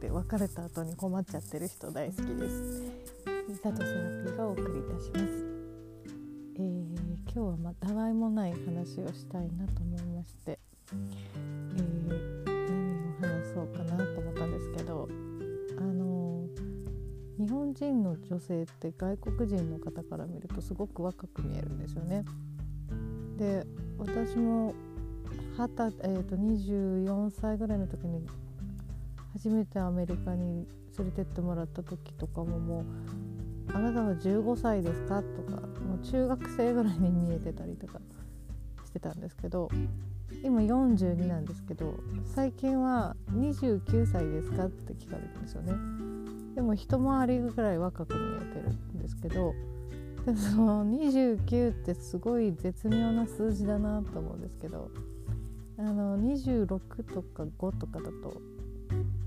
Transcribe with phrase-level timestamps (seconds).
[0.00, 2.82] で入れて別れた後に困っちゃってる人大好きです。
[3.48, 3.88] リタとセラ
[4.24, 5.24] ピーがお送りいたします、
[6.56, 6.94] えー、
[7.24, 10.58] 今日はまたわいもない話をしたいなと思いまして、
[10.92, 15.08] えー、何を話そうかなと思ったんですけど
[15.78, 22.24] あのー、日本人の女性って外国人の方から見るとすごく若く見えるんですよね。
[23.38, 24.74] で私も
[25.56, 28.26] 20、えーと、24歳ぐらいの時に
[29.32, 30.66] 初めてアメリカに
[30.98, 32.84] 連れてってもらった時とかももう
[33.74, 38.00] 「あなたは15歳ですか?」とかもう中学生ぐらいに見えてたりとか
[38.84, 39.68] してたんですけど
[40.44, 45.72] 今42なんですけど最近は「29歳ですか?」って聞かれるんですよね。
[46.54, 49.54] でも一回りぐらい若く見えてるんですけど
[50.26, 54.90] でもその29ってすごい絶妙な数字だなと思うんですけど
[55.78, 56.66] あの26
[57.14, 58.40] とか5とかだと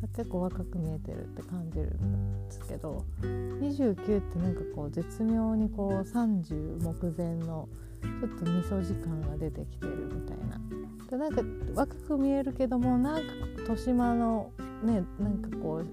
[0.08, 7.70] 結構若く見えてるって感じるんですけど29ってなんかこう絶妙にこう30目前の
[8.02, 10.60] ちょっとみそ時間が出てきてるみたいな
[11.10, 11.42] でなんか
[11.76, 13.22] 若く見えるけどもなんか
[13.60, 14.52] 豊島の
[14.84, 15.86] ねなんかこう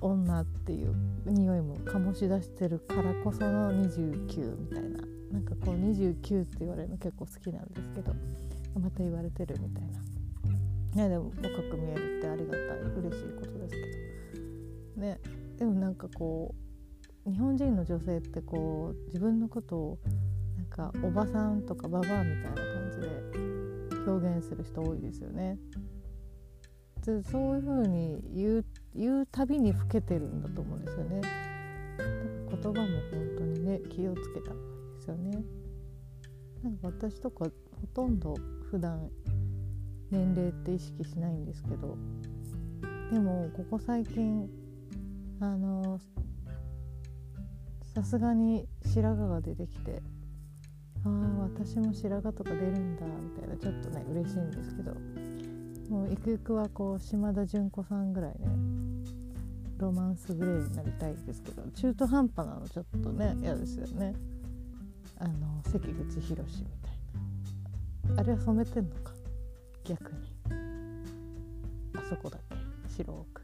[0.00, 5.00] 女っていう匂いも醸し出してるからこその29みたいな
[5.32, 8.12] なんかこう29って言われるの結構好きなんですけど
[8.78, 10.13] また言われてるみたいな。
[10.94, 12.60] ねでも若く見えるってありがたい
[12.98, 14.38] 嬉しいことですけ
[14.96, 15.20] どね
[15.58, 16.54] でもなんかこ
[17.26, 19.98] う日本人の女性ってこう自分のことを
[20.56, 25.58] なんかおばさんとかババアみたいな感じで表現する人多いですよね。
[27.04, 31.20] でそういう風に言う言うたびに老けてるんだと思うんですよね。
[32.50, 32.84] 言葉も本
[33.38, 35.44] 当にね気をつけた方がいいですよね。
[36.62, 37.50] なんか私とかほ
[37.94, 38.34] とんど
[38.70, 39.10] 普段
[40.14, 41.96] 年齢って意識しないんですけど。
[43.10, 44.48] でもここ最近
[45.40, 46.00] あの
[47.94, 50.02] さすがに白髪が出てきて
[51.04, 51.10] ああ
[51.42, 54.94] 私も白髪とか出るんだみたいなちょっとね嬉しいんですけど。
[55.90, 58.46] もうゆくゆくはこう島田純子さんぐらいね
[59.76, 64.14] ロマンスグレーになりたいですけど中途半端なのちょっとね嫌ですよね。
[65.18, 68.20] あの関口宏みたいな。
[68.20, 69.13] あれは染めてんのか
[69.84, 70.18] 逆に。
[71.96, 72.56] あそこだけ？
[72.96, 73.42] 白く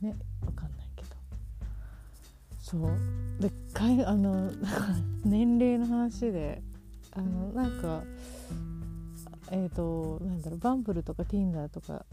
[0.00, 1.08] ね分かんないけど。
[2.60, 2.90] そう。
[3.40, 4.50] でかいあの
[5.24, 6.62] 年齢の話で
[7.12, 8.02] あのなんか
[9.50, 12.06] えっ、ー、となんだろうバンブルとか Tinder とか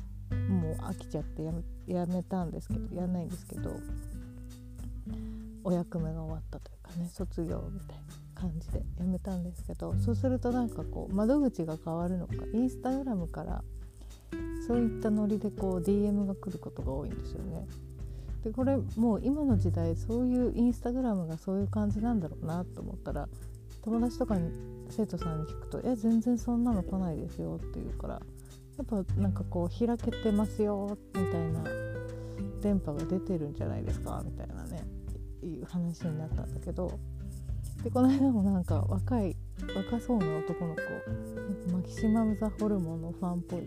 [0.50, 1.62] もう飽きちゃってやめ
[1.94, 3.80] やめたんですけどやんないんですけど
[5.64, 8.19] お役目が終わったというかね卒業みたいな。
[8.40, 13.64] 感じでやめたんですけどそうするとなんかこう窓口が変わるのかインスタグラムから
[14.66, 17.68] そういったノリでこう DM が来ることが多いんですよね。
[18.44, 23.28] でこれもう今の時代そういうインスタグラムがそういう感じなんだろうなと思ったら
[23.82, 24.50] 友達とかに
[24.90, 31.64] 生徒さんに聞くと「え全然そんなの来ないですよ」って言うからやっぱなんかこう開けてますよみたいな
[32.62, 34.88] 電波が出てるんじゃないですかみたいなね
[35.44, 36.98] いう話になったんだけど
[37.84, 39.36] でこの間もなんか若い
[39.76, 40.82] 若そうな男の子
[41.72, 43.62] マキシマム・ザ・ホルモンのファンっぽい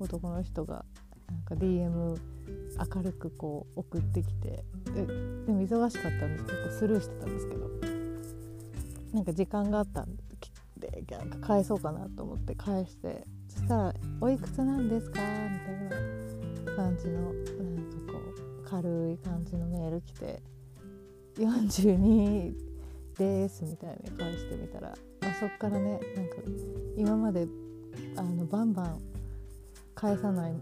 [0.00, 0.84] 男の人が
[1.30, 2.16] なんか DM
[2.94, 4.64] 明るくこう送ってきて
[4.94, 7.70] ででも忙しかったんです結構スルーしてたんですけど
[9.12, 10.16] なんか時間があったん
[10.78, 18.18] でなんか返そうかなと思って返してそしたら「おいくつなんですか?」みたいな感じのなんかこ
[18.60, 20.42] う軽い感じのメール来て
[21.36, 22.54] 「42
[23.18, 26.36] ですみたいに返してみたら、まあ、そっからねなんか
[26.96, 27.46] 今まで
[28.16, 29.00] あのバンバン
[29.94, 30.54] 返さない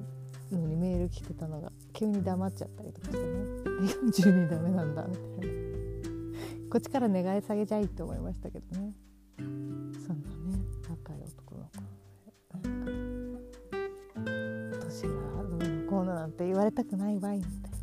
[0.52, 3.24] のにメール来てたのが急に黙っちゃったりとかしてね
[4.10, 5.64] 42ダメなんだみたいな。
[6.74, 8.92] こっちから願い下げちゃいって思いましたけどね。
[9.38, 10.58] そんなね
[10.90, 11.78] 若い男の子
[12.58, 12.72] なん
[14.80, 15.08] か年が
[15.44, 17.73] どうのこうのなんて言われたくないわいみたいな。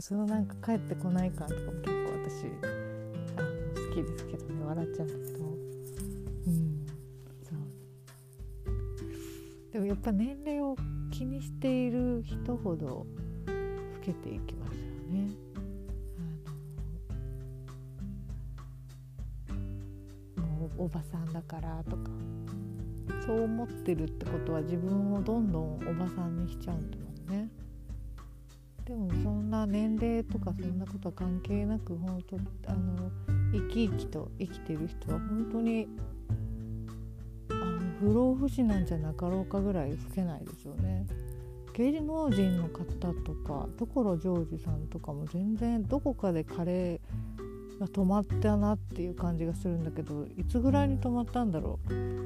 [0.00, 2.46] そのなんか帰ってこない感とかも結構私
[3.36, 3.46] あ好
[3.94, 5.48] きですけどね笑っちゃうんだけどう
[6.50, 6.86] ん
[7.42, 7.58] そう
[9.72, 10.76] でもやっぱ年齢を
[11.10, 13.06] 気にしている人ほど老
[14.04, 15.30] けていきますよね。
[20.36, 22.10] あのもうおばさんだからとか
[23.26, 26.97] そう思ってるってことは自分をどんどんおばさんにしちゃうんだ。
[29.68, 32.36] 年齢とかそんなことは関係なく本当
[32.70, 33.10] あの
[33.52, 35.86] 生き生きと生きてる人は本当に
[37.50, 41.06] あの不老不死なんじゃなかろうかぐらい老けないですよね。
[41.74, 52.18] 芸能人の方とか所ジョージさんとかも全然どこかでカレーが止まったなっていう感じがするんだけどいつぐらいに止まったんだろう。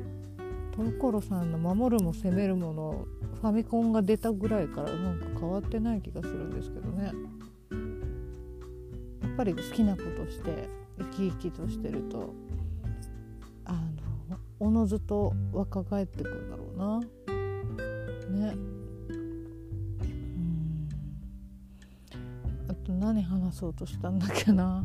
[0.98, 3.04] 所さんの「守るも攻めるもの」
[3.42, 7.12] ファミコンが出たぐらいからなんか変わってない気がするんですけどね。
[9.42, 10.68] ぱり好きなことして
[10.98, 12.32] 生き生きとしてると
[13.64, 17.00] あのおのずと若返ってくるだろうな。
[17.00, 18.54] ね。
[19.08, 19.12] う
[20.38, 20.88] ん。
[22.68, 24.84] あと何話そうとしたんだっけな。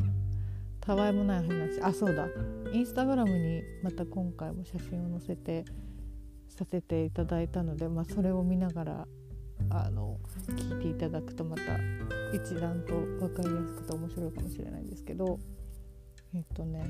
[0.80, 1.80] たわいもない話。
[1.80, 2.26] あそうだ。
[2.72, 5.64] インスタグラムにまた今回も写真を載せて
[6.48, 9.06] させていただいたので、まあ、それを見ながら
[9.70, 10.18] あの
[10.48, 11.62] 聞いていただくとまた
[12.32, 15.38] 一段と分かりやすくて面白いかもしれないんですけど
[16.34, 16.84] えっ、とね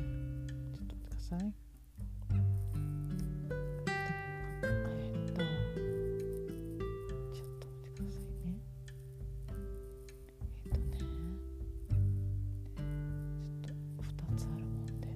[0.46, 1.54] ちょっと待ってください。
[2.30, 2.34] え
[5.14, 5.42] っ、と
[7.34, 8.58] ちょっと待ってくださいね。
[10.66, 10.98] えっ、とね
[13.64, 15.06] ちょっと2つあるもんで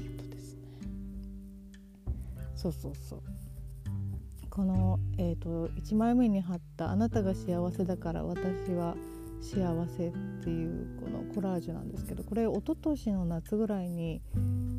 [0.00, 0.60] えっ、とですね
[2.56, 3.33] そうそうそう
[4.54, 8.96] この、えー、と1枚目に貼った「あなたが幸せだから私は
[9.40, 10.12] 幸せ」っ
[10.44, 14.22] ていうこのコラージュなんですけどこれ一昨年の夏ぐらいに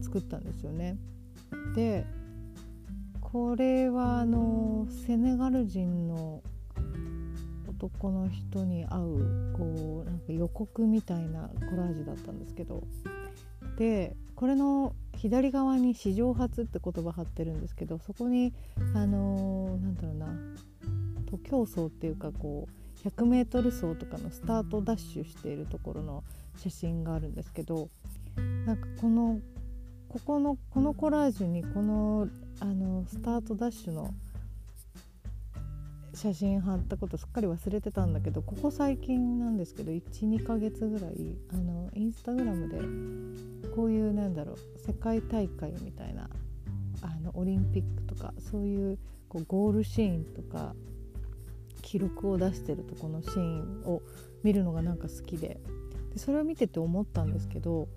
[0.01, 0.97] 作ったんですよね。
[1.75, 2.05] で
[3.19, 6.41] これはあのセネガル人の
[7.67, 12.81] 男の人に会うこうなんか予告みたいなコラージュだったんですけど
[13.77, 18.53] でこれの左側に史上初って言葉貼ってるんですけどそこに
[18.93, 20.27] あのー、なんだろうな
[21.25, 26.23] 徒競走っていうかこう 100m 走とかのスタートダッシュしているところの
[26.57, 27.89] 写真があるんですけど
[28.65, 29.39] なんかこの
[30.09, 32.27] ここのこのコラージュにこの
[32.59, 34.13] あのスタートダッシュの
[36.15, 42.79] 写真貼ったことすっかり忘れてたんだけどここ最近なんですけど12ヶ月ぐらいあのインスタグラムで
[43.75, 46.29] こういうなんだろう世界大会みたいな
[47.01, 48.97] あのオリンピックとかそういう
[49.27, 50.73] こうゴールシーンとか
[51.81, 54.01] 記録を出してるとこのシーンを
[54.43, 55.59] 見るのがなんか好きで
[56.13, 57.87] でそれを見てて思ったんですけど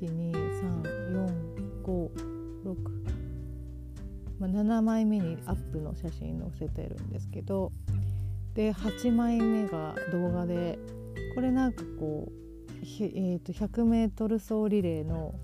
[0.00, 2.97] 1234567、
[4.38, 7.72] まあ、7枚目にアップの写真載せてるんですけど
[8.54, 10.78] で8枚目が動画で
[11.34, 12.32] これなんかこう、
[13.00, 15.34] えー、と 100m 走リレーの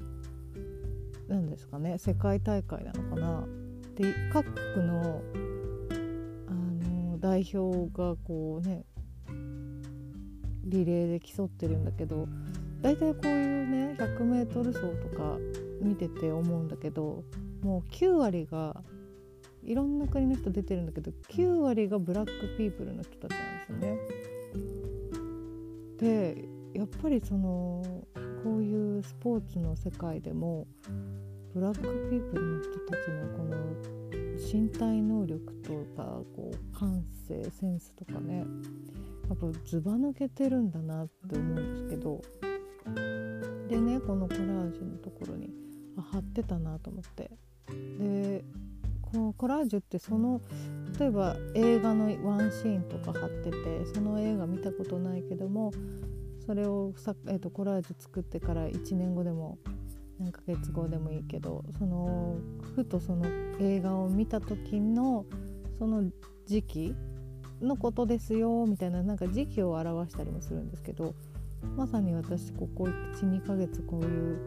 [1.29, 3.47] 何ですかね世界大会なのかな？
[3.97, 5.23] で各国の
[6.49, 8.85] あの代表がこうね
[10.65, 12.27] リレーで競ってるんだけど
[12.83, 15.39] 大体こういうね 100m 走とか
[15.81, 17.23] 見てて思うんだけど
[17.65, 18.77] もう9割が
[19.63, 23.99] いろんな国の人出てるんだけど9割がブラックピープルの人たちなんですよね。
[25.99, 27.83] でやっぱりその
[28.43, 30.67] こういうスポーツの世界でも
[31.55, 31.81] ブラック
[32.11, 33.55] ピープルの人たちのこの
[34.37, 38.45] 身体能力とかこう感性センスとかね
[39.29, 42.21] やっぱずば抜けてるんだなって思うんですけど
[43.69, 45.49] でねこのコラージュのところに
[45.97, 47.31] あ貼ってたなと思って
[47.99, 48.45] で
[49.03, 50.41] このコラージュってその
[50.99, 53.57] 例えば映画のワンシーンとか貼ってて
[53.95, 55.73] その映画見たことないけども
[56.47, 59.59] それをさ、えーと、コラージュ作ってから1年後でも
[60.19, 62.37] 何ヶ月後でもいいけどその
[62.75, 63.27] ふとその
[63.61, 65.25] 映画を見た時の
[65.79, 66.05] その
[66.47, 66.95] 時期
[67.63, 71.15] のことですよみたいななんか時期を表したりもするんですけど
[71.77, 74.39] まさに私ここ12ヶ月こういう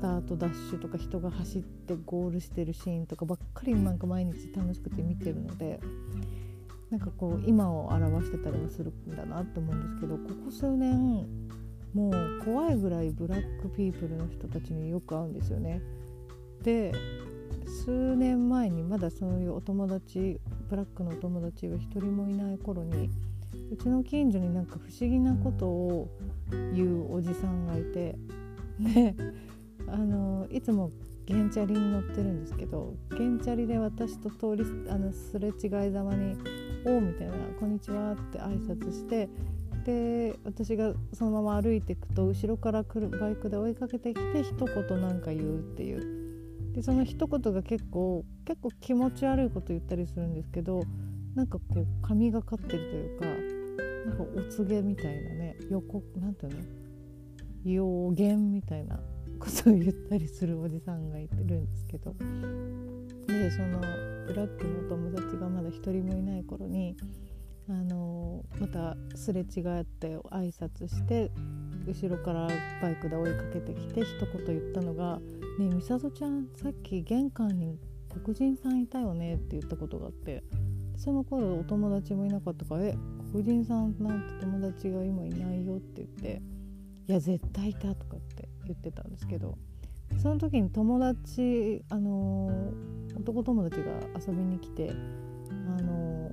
[0.00, 5.80] タートダッシュとか人が走ってゴールしてるシーンとかばっかりなんか毎日楽しくて見てるので
[6.90, 11.26] なんかこう今を表してたりもするんだなって思うんですけどここ数年
[11.94, 15.80] もう怖いぐらいブラックピープルの人たちによく会うんですよね。
[16.62, 16.92] で
[17.84, 23.10] 数年前にまだそういうお友達ブラックのお友達が一人もいない頃に
[23.70, 26.08] うちの近所になんか不思議なことを
[26.74, 28.16] 言うおじさんがいて
[28.80, 29.14] で
[29.88, 30.90] あのいつも
[31.26, 36.36] ゲンチャリに乗ってるんですけどゲンチャリで私と通りあのすれ違いざまに
[36.86, 39.28] 「おう」みたいな「こんにちは」って挨拶して
[39.84, 46.20] で私がそのまま歩いていくと後ろから来るバイクで追いかけてきて一言なんか言うっていう。
[46.72, 50.82] でその一言が結構結構気持ち悪いこと言ったりするんですけど
[51.34, 53.26] なんかこう神がかってるというか
[54.06, 56.58] なんかお告げみたいなね予告なんていうの？
[57.64, 59.00] 予言みたいな。
[59.40, 62.14] ことを言ったりするおじさんがいてるんですけど。
[63.40, 63.80] でその
[64.26, 66.94] ブラックのお友達がまだ一人もいない頃に
[67.68, 71.30] あのまたすれ違って挨拶して
[71.86, 72.48] 後ろから
[72.82, 75.20] バイクで追いかけてきて一言言ったのが
[75.58, 77.78] 「ねえ美里ちゃんさっき玄関に
[78.22, 80.42] 黒人さんいたよね」って言ったことがあって
[80.96, 82.98] その頃お友達もいなかったから「え
[83.32, 86.42] 黒人さんなんて友達が今いないよ」って言って
[87.08, 88.29] 「いや絶対いた」とかって
[88.72, 89.58] 言ってたんですけど
[90.22, 92.72] その時に友達あの
[93.16, 94.90] 男友達が遊びに来て
[95.76, 96.30] あの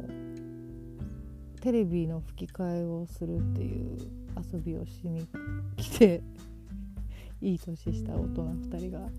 [1.61, 3.97] テレビの吹き替えをするっていう
[4.53, 5.27] 遊びをしに
[5.75, 6.21] 来て
[7.41, 9.09] いい年した大人2人が。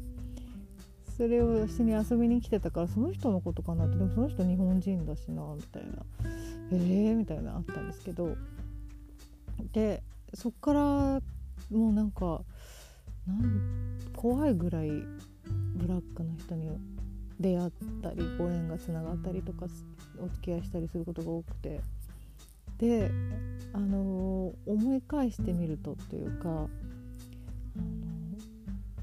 [1.17, 6.07] それをしに遊びに来てたからその人のことかなってでもその人日本人だしなみたいな。
[6.71, 8.37] えーみたいなあったんですけど
[9.73, 10.03] で
[10.35, 10.81] そっから
[11.71, 12.43] もうなんか
[13.29, 16.69] なん怖いぐらいブラックの人に
[17.39, 17.71] 出会っ
[18.03, 19.67] たりご縁がつながったりとか
[20.21, 21.81] お付き合いしたりすることが多くて。
[22.79, 23.11] で
[23.73, 26.69] あの思い返してみるとっていうかあの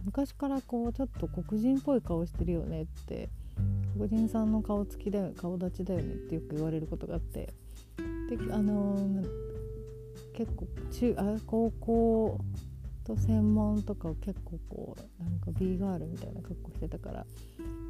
[0.05, 3.29] 昔からこうちょっと黒人っぽい顔してるよねって
[3.96, 7.53] 黒人さんの顔つきだよ顔立ちだよねってよく言われることがあって。
[8.29, 9.24] であの
[10.34, 12.39] 結構中あ高校
[13.06, 17.26] と専門とかを結構こうなんか B ガールみたいな格好してたから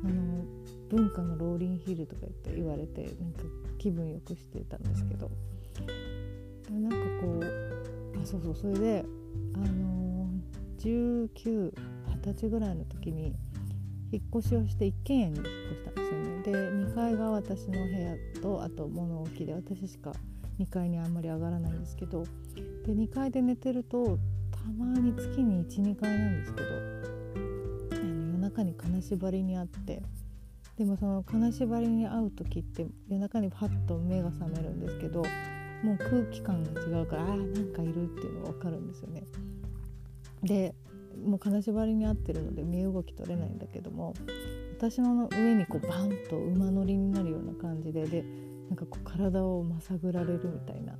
[0.03, 0.43] あの
[0.89, 3.43] 文化のローリンヒルとか言って言われてなんか
[3.77, 5.31] 気分よくしてたんですけど。
[6.71, 9.05] なんかこうあそうそうそれで
[9.53, 10.27] あの、
[10.79, 11.71] 1920
[12.23, 13.35] 歳ぐらいの時に
[14.11, 16.41] 引っ越しをして一軒家に引っ越したんですよね。
[16.43, 20.11] で2階が私の部屋とあと物置で私しか
[20.59, 22.23] 2階にあんまり上がらないんですけど
[22.85, 24.17] で2階で寝てると
[24.65, 26.67] たまに月に12回なんですけど
[27.91, 30.01] あの夜中に金縛りにあって
[30.75, 35.21] でもその金縛りに会う時って夜中にパッと目が覚めるんですけど
[35.83, 39.23] もう空気感が違うからああなんかいるっていうのが分かるんですよね。
[40.41, 40.73] で
[41.23, 44.15] もう金縛りに合ってるので身動き取れないんだけども
[44.77, 48.25] 私の上にこうバンと馬乗りになるような感じでで
[48.67, 50.97] なんかこう体をまさぐられるみたいな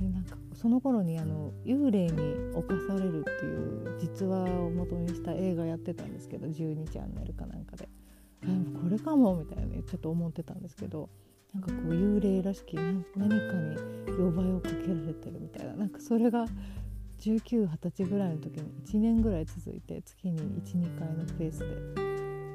[0.00, 7.88] でなんかその頃にあの幽霊に侵されるっていう実話を元にした映画やってたんですけど12チャンネルかなんかで。
[8.44, 8.46] あ
[8.80, 11.08] これかもみたいなねちょっと思ってたんですけど
[11.52, 13.76] なんかこう幽霊らしき何かに
[14.16, 16.46] 呼ばれをかけられてるみたいななんかそれが
[17.18, 22.08] 1920歳ぐらいの時に1年ぐらい続いて月に12回のペースで。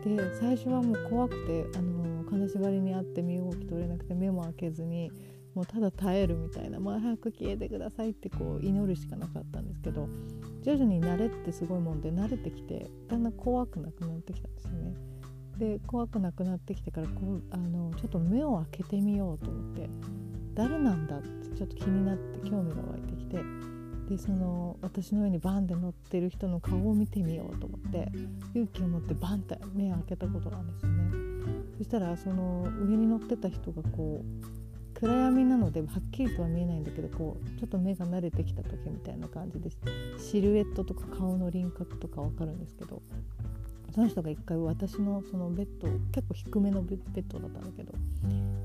[0.04, 5.10] で最初はもう怖くてあの金縛りにあって身動き取れなくて目も開けずに
[5.56, 10.08] もうただ耐えるみたいな、まあ、早く消えてくださいってこう祈るしかなかったんですけど
[10.64, 14.96] 徐々に慣れってすごいもんで慣れてきてだんだん怖くなくなってきたんですよね。
[15.58, 19.90] で怖くなくなってきてからこうあのちょっと目を開けてみようと思って
[20.56, 23.38] 誰なんだってちょっと気になって興味が湧いてきて
[24.10, 28.12] でその私の上にバンって乗ってる人の顔を見てみようと思って
[28.54, 31.12] 勇気を持ってバンって目を開けたことなんですよね
[31.78, 34.63] そしたらその上に乗ってた人がこう
[35.04, 39.70] 暗闇なのではっきりとは見えないんだけどこうちょっと目が慣れてきた時みたいな感じで
[40.18, 43.02] シルエットとか顔の輪郭とか分かるんですけど
[43.94, 47.92] その人が一回私のそのベッド結構低めのベッドだったんだけど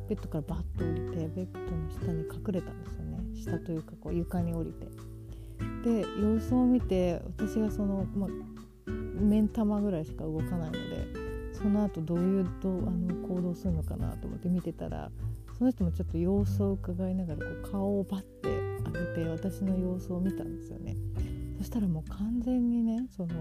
[0.09, 3.19] ベッドからバッと降りてベッドの下に隠れたんですよね。
[3.35, 4.87] 下というかこう床に降りて。
[5.85, 8.29] で様子を見て私がその、ま、
[8.87, 10.79] 目ん玉ぐらいしか動かないので
[11.53, 15.11] その後どういうとあの行動するのかなと思って見てたら
[15.59, 20.97] その人もちょっと様子を伺いながらこう顔をバッて上げて私の様子を見たんですよね。
[21.59, 23.35] そしたらもう完全にねその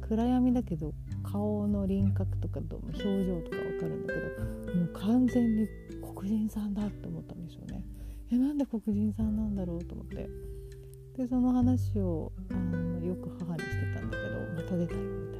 [0.00, 5.68] 暗闇だけど顔の輪郭とか表情とか分かるんだけどもう完全に
[6.14, 7.84] 黒人さんだって思ったんですよね。
[8.32, 10.28] えなんで黒人さんなんだろうと思って。
[11.16, 15.39] でその話をあのよく母にしてたんだけどまた出たよみたい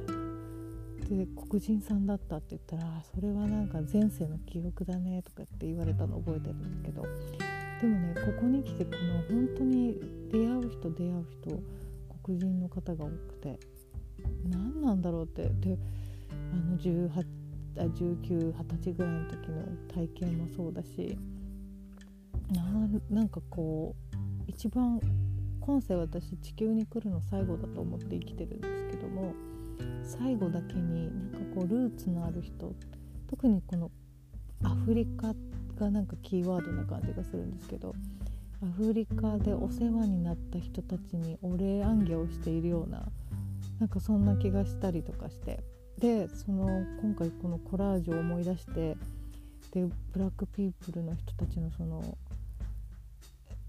[1.17, 7.01] で黒人さんだったって言ったらそれはなんか前世の記憶だねとかって言われたの覚えてるんだけど
[7.81, 9.99] でもねここに来てこの本当に
[10.31, 11.63] 出会う人出会う人
[12.23, 13.59] 黒人の方が多くて
[14.49, 15.77] 何なんだろうってで
[16.53, 17.25] あの18
[17.77, 19.63] あ1920歳ぐらいの時の
[19.93, 21.17] 体験もそうだし
[23.09, 24.99] なんかこう一番
[25.59, 29.33] 今世私地球に来るの最後だと思って生きてるんですけども
[30.03, 32.73] 最後だけになんかこうルーツのある人
[33.29, 33.91] 特にこの
[34.63, 35.33] アフリカ
[35.79, 37.95] がなんかキーワードな感じがするんですけど
[38.63, 43.03] アフリカでお世話になった人たちにお礼行脚をしているような
[43.79, 45.63] なんかそんな気がしたりとかして
[45.97, 48.95] でその今回このコラージュを思い出して
[49.71, 52.17] でブラックピープルの人たちのその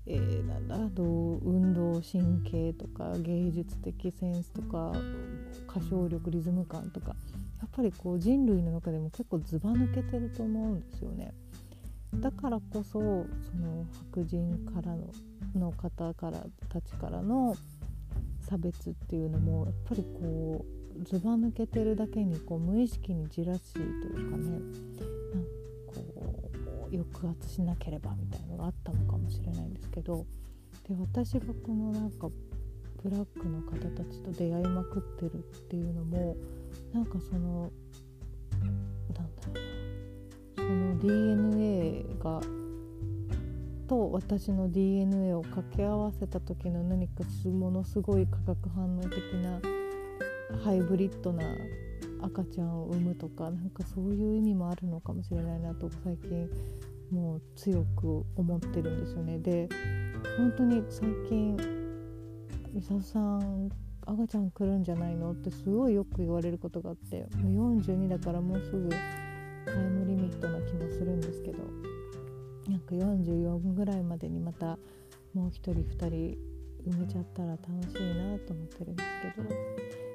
[0.07, 4.93] えー、なんだ運動神経とか芸術的センスとか
[5.69, 7.15] 歌唱力リズム感とか
[7.61, 11.33] やっぱりこう人類の中でも結構ずば抜けてると思うんですよね。
[12.15, 13.27] だからこそその
[14.13, 15.07] 白人からの
[15.55, 17.57] の方からたちからの
[18.41, 20.65] 差別っていうのもやっぱりこ
[21.01, 23.85] うずば抜けてるだけにこう無意識にじらしいとい
[24.27, 25.62] うかねなん
[26.93, 30.27] 抑圧しなければみたいのがあったのかもしれないんですけど
[30.89, 32.29] で私がこのなんか
[33.03, 36.37] ブラックの方たちと出会いまくってるっていうのも
[36.93, 37.71] なんかその
[38.61, 39.83] なんだろうな。
[40.57, 42.41] その DNA が
[43.89, 49.61] と私の DNA を掛け合わせた時の何かものすごい化学反応的な
[50.65, 51.45] ハイブリッドな
[52.23, 56.49] 赤ちゃんを産むとかなんかそういう意味もあるのかもしれないなと最近
[57.13, 59.39] もう強く思ってるんですよね。
[59.39, 59.69] で
[60.39, 61.57] 本当に最近
[62.73, 63.69] 「美里さん
[64.07, 68.97] 赤ちゃん来るんじゃないの?」ってすごいよく言われることがあってもう42だからもうすぐタ
[69.81, 71.59] イムリミットな気もするんですけど
[72.69, 74.79] なんか44ぐらいまでにまた
[75.35, 76.39] もう1人2人
[76.89, 79.09] 埋めちゃったら楽しいなと思ってるんです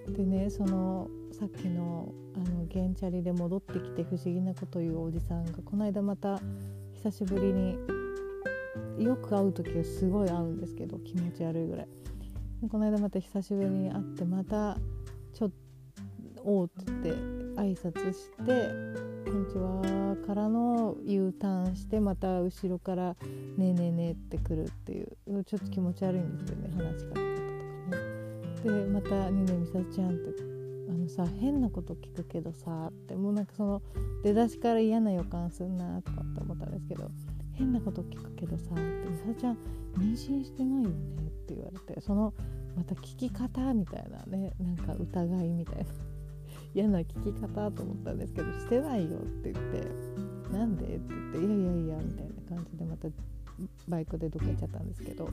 [0.07, 6.39] けどでねそのさっきのあのゲンチャリで戻ってきて不思議なこと言うおじさんがこの間また
[7.03, 7.77] 久しぶりに
[8.97, 11.87] よく会う時はすごい会うんですけど気持ち悪いぐらい
[12.69, 14.77] この間また久しぶりに会ってまた
[15.33, 15.51] ちょっ
[16.35, 23.15] と「おう」って言って挨拶してこんにちは」からの U ターンしてまた後ろから
[23.57, 28.85] 「ねえねえねえ」ってくるっていうちょっと気持ち悪いんですよね話し方とかね。
[28.85, 30.43] でまた「ねえねえみさちゃん」って
[30.89, 33.81] 「あのさ変なこと聞くけどさ」ってもうなんかその
[34.23, 37.09] 出だしから嫌な予感すんなとかって思ったんですけど
[37.53, 39.57] 「変なこと聞くけどさ」って「みさちゃん
[39.97, 40.95] 妊娠してないよね」
[41.27, 42.33] って言われてその
[42.75, 45.85] また聞き方みたいなねなんか疑いみたいな。
[46.73, 49.87] 嫌な聞き方と思ったんですけど「してないよ」って言って
[50.53, 53.07] 「なんで?」って言って「いやいやいや」みたいな感じでまた
[53.87, 55.29] バイクでどっか行っちゃったんですけど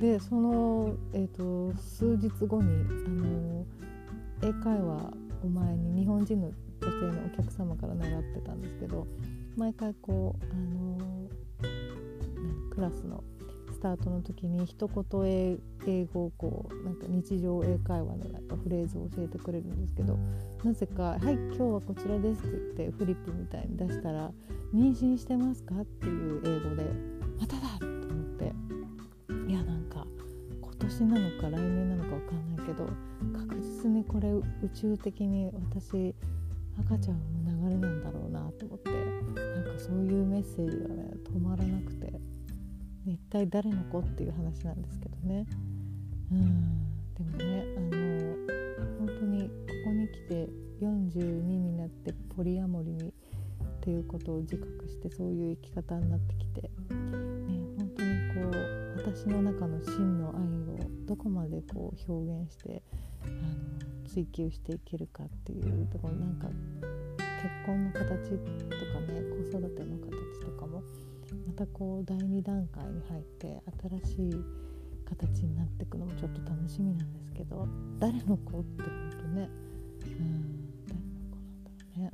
[0.00, 2.70] でその、えーと、数日後に
[3.06, 3.66] あの
[4.42, 6.50] 英会話を前に日本人の
[6.80, 9.06] 女性のお客様から習ってたんですけど
[9.56, 10.98] 毎回こうあの
[12.70, 13.22] クラスの
[13.72, 20.18] スタートの時に一言英語をこうなんか日常英会話のなんかフレーズを教えてくれるんですけど
[20.62, 24.30] なぜか「はい今日はこちらです」って言ってフリップみたいに出したら
[24.74, 26.84] 「妊娠してますか?」っていう英語で
[27.40, 28.52] 「まただ!」と思って
[29.48, 30.06] いやなんか
[30.60, 32.86] 今年なのか来年なのか分かんないけど
[33.48, 34.42] 確実にこれ宇
[34.74, 36.14] 宙的に私
[36.78, 42.12] 赤ちゃんの流れなんだろうなと思ってなんかそういうメッセージがね止まらなくて
[43.06, 45.46] 一体誰の子っていう話なんですけどね。
[46.30, 46.84] うん。
[47.14, 47.88] でもねあの
[48.98, 49.54] 本当にこ
[49.86, 50.48] こに来て
[50.82, 53.12] 42になってポリアモリにっ
[53.80, 56.70] ていうことを自覚してそういう生き方になってきて、ね、
[57.78, 62.82] 本当にこう私の中の真の愛をどこまでこう表現して
[64.12, 70.82] 追求していけるかっていうところなんか結婚の形とかね子育ての形とかも
[71.46, 73.62] またこう第2段階に入って
[74.04, 74.44] 新しい
[75.08, 77.68] 形になっていくのもちょっと楽しみなんですけど
[78.00, 79.48] 誰の子って本当ね
[80.04, 82.10] うん誰の子なんだろうね。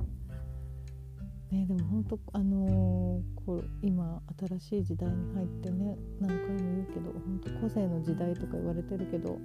[1.51, 4.21] ねでも本当あのー、こう今
[4.59, 9.39] 新しい時代に入ってね何回も言うけど本当個性の時代とか言われてるけど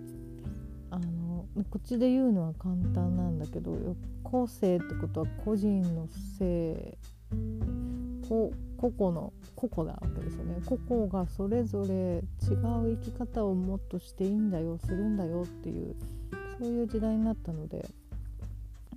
[0.91, 1.22] あの
[1.70, 3.76] こっちで言うのは簡単なんだけど
[4.22, 6.96] 個性ってことは個人の性
[8.28, 10.61] 個々の個々なわけですよね。
[10.66, 15.94] 個々がそれぞれ違う生き方をもっとしていいんだよするんだよっていう
[16.59, 17.88] そういう時代になったので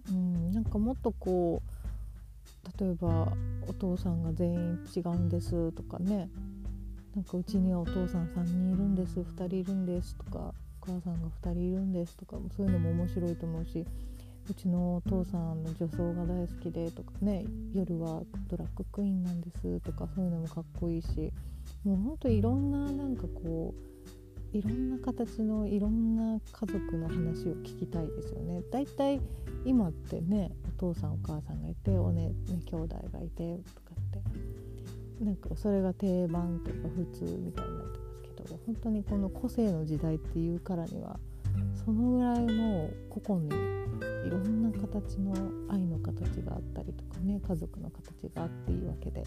[0.10, 3.32] うんなんかもっとこう例えば
[3.68, 6.30] お父さんが全員違うんですとかね。
[7.16, 10.54] なんかうちにはお父さん3人いるんです2人いるんですとか。
[10.86, 13.86] 母さんが2人いるんですとかもそういうのも面白いと思うし
[14.48, 21.32] うちのお父さんの女装が大好きでとかね夜はドラッグクイーンなんですとかそういうのもかっこいいし
[21.84, 23.74] もうほんといろんななんかこ
[24.54, 28.62] ういろんな形のいろんな家族の話を聞きたいですよね。
[28.72, 29.20] だいたい
[29.66, 32.34] 今ってねお父さんお母さんがいておねね
[32.66, 38.05] 兄弟がいてとかってなんかそれが定番とか普通みたいになって
[38.66, 41.20] 本当にこの個性の時代っていうからには
[41.86, 43.50] そのぐらいもう個々に
[44.28, 45.34] いろんな形の
[45.70, 49.24] 愛の形があったりとかね家族の形があっていいわけで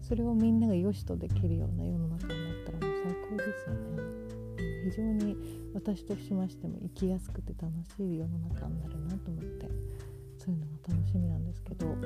[0.00, 4.30] それをみんなが良しとできるような世の中になったらもう最高ですよね。
[4.84, 5.36] 非常に
[5.74, 9.68] 私としましても生きやすくて楽しい世の中になるなと思って
[10.38, 11.96] そういうのが楽しみなんですけどなん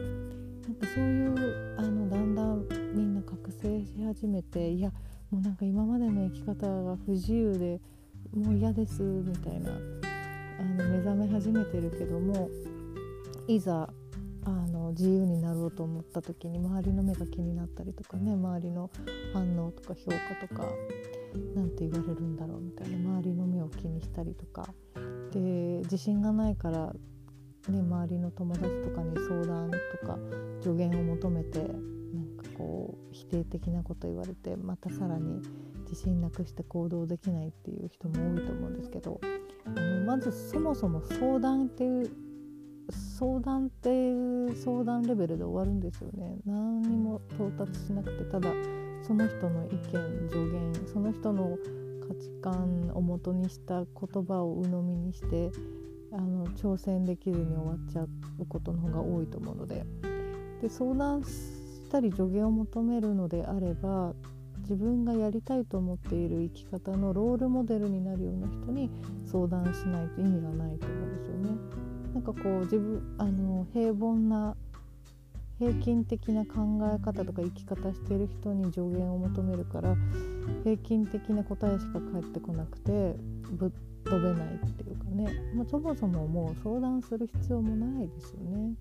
[0.75, 4.93] かそういうあのだんだんみんな覚醒し始めていや
[5.35, 7.81] もうなんか今までの生き方が不自由で
[8.33, 12.49] もう嫌ですみたいなあの目覚め始めてるけども
[13.49, 13.91] いざ
[14.45, 18.89] あの自由になろうと思った時に周りの目が気になったりとかね周りの
[19.33, 20.69] 反応とか評価とか
[21.57, 24.73] 何て言われるんだろうみたいな周りの目を気にしたりとか。
[25.33, 25.41] で
[25.83, 26.95] 自信がないから、
[27.69, 30.17] ね、周りの友達とかに相談とか
[30.61, 31.59] 助言を求めて
[32.15, 35.43] なんかこう否定的なこと言われてまたさらに
[35.91, 39.21] 自信なくして行動できないっていう人も多いと思うんですけど
[39.67, 42.11] あのまずそもそも相談っていう
[43.19, 46.37] 相談っていう相談レベルで終わるんですよね。
[46.45, 48.51] 何にも到達しなくてただ
[49.03, 51.57] その人の意見助言その人の
[52.07, 55.51] 価値観をもとにした言葉を鵜呑みにして
[56.13, 58.09] あの挑戦できずに終わっちゃう
[58.47, 59.85] ことの方が多いと思うので。
[60.65, 61.23] で相談
[61.95, 64.15] したり助言を求めるのであれば
[64.63, 68.91] 自分がやりたいと思っている生き方のロールモデルになるような人に
[69.25, 71.51] 相談しないと意味がないと思うんですよね。
[72.15, 74.57] なんかこう自分あの平凡な
[75.61, 79.95] 平均的な考え方とか生き方してる人に助言を求めるから
[80.65, 83.15] 平均的な答えしか返ってこなくて
[83.53, 83.71] ぶっ
[84.05, 88.75] 飛べないっていうかね、まあ、そもそももう相談する必要もないですよね。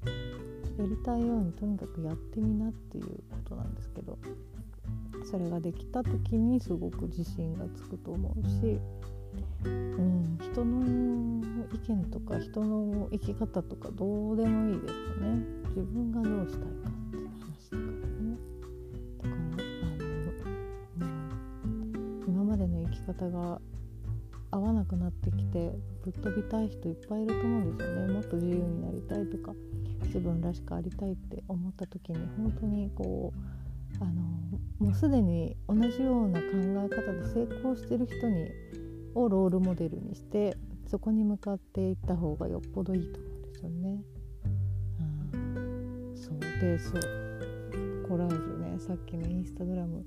[0.78, 4.18] やりたいようにとにかくやってみなっていうことなんですけど
[5.24, 8.80] それができた時にすごく自信がつくと思うし、
[9.66, 15.46] うん、人の意見とか人の生き方とかどうでもいいですよね。
[15.70, 18.38] 自分がどうしたいかっていう話だからね。
[19.18, 21.80] だからあの、う
[22.20, 23.62] ん、今までの生き方が
[24.52, 25.72] 合わなくなってきて
[26.04, 28.14] ぶっ飛びたい人いっぱいいると思うんですよね。
[28.14, 29.56] もっと自由になりたいとか
[30.14, 34.22] 自分らしくありたいって思った時に本当にこうあの
[34.78, 38.52] もうすでに同じような考え方で成功してる人に
[39.16, 40.56] をロールモデルにして
[40.88, 44.04] そこに向かっていった方がよっぽどいいと思うんですよね。
[45.34, 46.40] うん、そう。
[46.62, 47.02] でそう。
[48.08, 48.80] コラージュね。
[48.80, 50.06] さっきのインスタグラム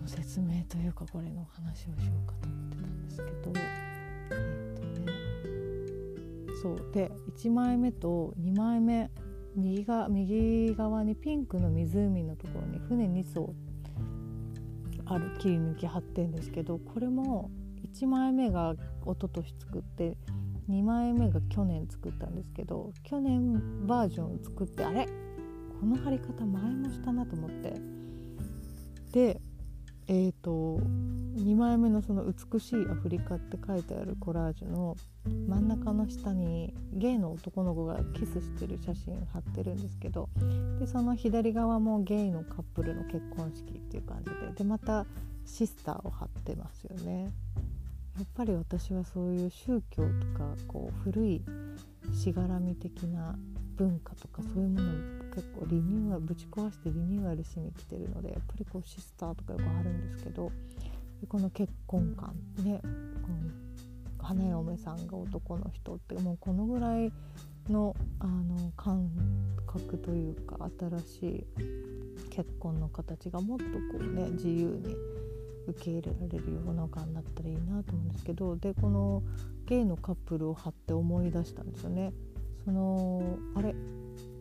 [0.00, 3.52] の説明というかこれの話をしようかと思ってたんですけど、
[6.62, 6.90] そう。
[6.92, 9.10] で1枚目と2枚目
[9.54, 13.54] 右が右側にピンクの湖のところに船2艘
[15.06, 17.50] ある切り抜き貼ってるんですけどこれも
[17.94, 20.18] 1枚目が一昨年作って
[20.68, 25.06] 2枚目が去年作ったんですけど去年バージョン作ってあれ？
[25.80, 27.74] この貼り方前もしたなと思って。
[29.12, 29.40] で
[30.08, 30.78] えーと、
[31.36, 34.96] 2枚目のその「美しいアフリカ」って書いてあるコラージュの
[35.48, 40.28] 真ん中の下にゲイの男の子がキスしてる写真貼ってるんですけど
[40.78, 45.06] でその左側もゲイのカップルの結婚式っていう感じででまた
[45.44, 47.32] シスターを貼ってますよね。
[48.16, 51.44] やっぱり私はそういう宗教とかこう古い
[52.14, 53.38] しがらみ的な
[53.76, 54.94] 文化とかそういうものを
[55.34, 60.50] 結構リニューアルぶち壊してリニューアルしに来てるのでやっぱりこうシスターとかよくあるんですけど
[61.28, 62.34] この結婚観
[62.64, 62.88] ねこ
[63.28, 67.12] の花嫁さんが男の人ってもうこのぐらい
[67.68, 69.08] のあの感
[69.66, 71.46] 覚というか新しい
[72.30, 74.96] 結婚の形がもっとこうね自由に
[75.68, 79.22] 受け入れられる世の中になったらいいなと思うんですけどでこの
[79.66, 82.12] ゲイのカップルを貼って思い出したんですよね。
[82.66, 83.74] そのあれ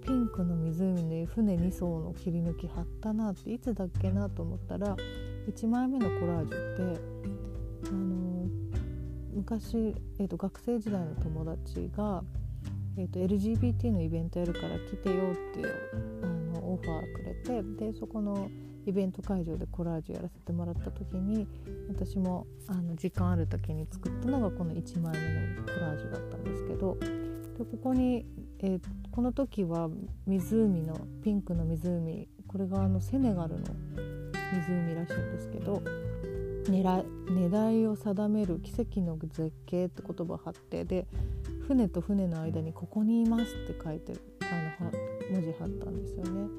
[0.02, 4.96] ピンクの湖で船2艘の切り抜き貼ったなっていつだっけなと思ったら
[5.48, 7.02] 1枚目のコラージュって
[7.88, 8.48] あの
[9.32, 12.24] 昔、えーと、学生時代の友達が、
[12.98, 15.68] えーと、LGBT のイベントやるから来てよって
[16.24, 18.50] あのオファーくれてでそこの
[18.88, 21.48] イベント会場でコラージュやらせてもらった時に
[21.90, 26.98] 私もあの時間ある時に作ったのがこの1枚目のコラージュだったんですけど
[27.58, 28.26] でここに、
[28.60, 29.90] えー、この時は
[30.28, 33.66] 湖のピンクの湖これがあのセネガルの
[34.54, 35.82] 湖らしいんですけど
[36.66, 41.06] 狙いを定める奇跡の絶景って言葉貼ってで
[41.68, 44.92] 船と船の間に「ここにいます」って書いてるあの
[45.32, 46.50] 文字貼ったんですよね。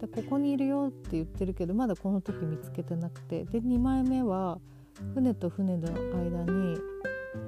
[0.00, 4.58] でここにいるよって言ってるけどまだこの時見つけてなくてで2枚目は
[5.14, 6.76] 船と船の間に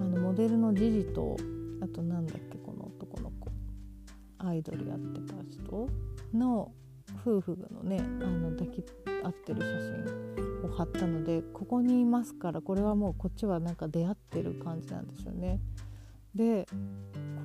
[0.01, 1.37] あのモデルのジジと
[1.81, 3.51] あとなんだっけこの男の子
[4.38, 5.88] アイドルやってた人
[6.35, 6.73] の
[7.25, 8.85] 夫婦のねあの抱き
[9.25, 9.67] 合ってる写
[10.62, 15.61] 真を貼ったのでここにいますからこれはもうこっちはなんか出会ってる感じなんですよね。
[16.35, 16.67] で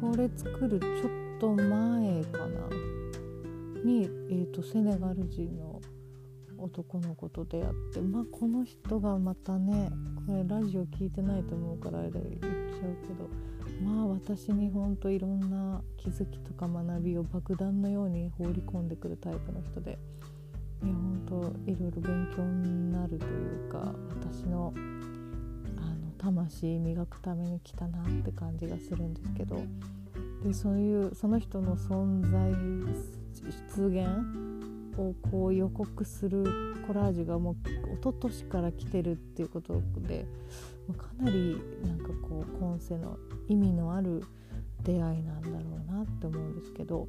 [0.01, 0.87] これ作るちょ
[1.37, 2.69] っと前かな
[3.83, 5.81] に、えーと、セネガル人の
[6.57, 9.89] 男の子と出会ってまあこの人がまたね
[10.27, 13.29] これラジオ聞いてないと思うからあれ言っちゃうけど
[13.83, 19.97] まあ私にほんといろんな気づきとか学びを爆弾のように放り込んでくるタイプの人で。
[20.83, 21.21] いや本
[21.65, 24.73] 当いろいろ勉強になるというか私の
[25.77, 29.61] あの魂磨くために来たなって感じがするんですけど。
[30.43, 32.51] でそういうその人の存在
[33.77, 34.07] 出現
[34.97, 36.43] をこう予告する
[36.85, 37.55] コラージュがもう
[37.93, 40.25] 一昨年から来てるっていうことで
[40.93, 43.17] かなりなんかこう今世の
[43.47, 44.23] 意味のある
[44.83, 45.55] 出会いなんだろ
[45.87, 47.07] うなって思うんですけど。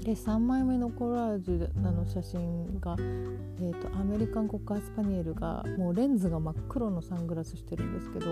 [0.00, 8.26] で3枚目のコラージュの写真が、えーと、アメリカンコッカースパニエルがもうレンズが真っ黒のサングラスしてるんですけど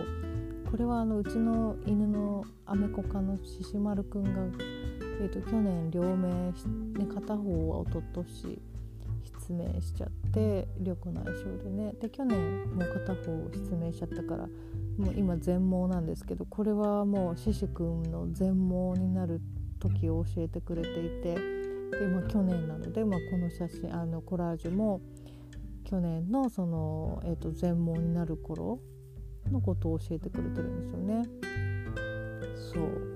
[0.70, 4.30] これはあのうちの犬のアメコカの獅子丸くんが、
[5.22, 6.52] えーと、去年両目、ね、
[7.14, 8.60] 片方はおととし
[9.44, 14.48] 失明しちゃって緑内障でねで去年もう片方失明しちゃったから
[14.96, 19.42] もう今全盲なんですけどこれはもう獅子くんの全盲になる
[19.80, 25.02] 時を教えてくれていてで、まあ、去年なので、まあ、この写真あのコラージュも
[25.84, 28.80] 去年のその、えーと、全盲になる頃
[29.52, 31.22] のことを教えてくれてるんですよね。
[32.72, 33.14] そう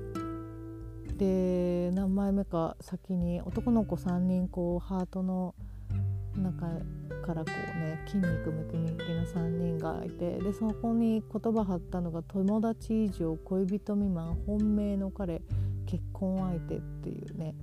[1.17, 5.55] で何枚目か先に男の子3人こうハートの
[6.39, 6.67] 中
[7.25, 15.43] からこうね筋肉ムキムキの3人がいてでそこに言葉貼ったのが「友達以上恋人未満本命の彼
[15.87, 17.55] 結婚相手」っていうね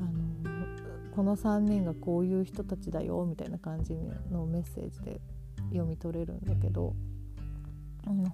[0.00, 3.94] あのこの3人がこういう人たちだよみたいな感じ
[4.30, 5.20] のメッセージで
[5.70, 6.94] 読み取れるんだけど、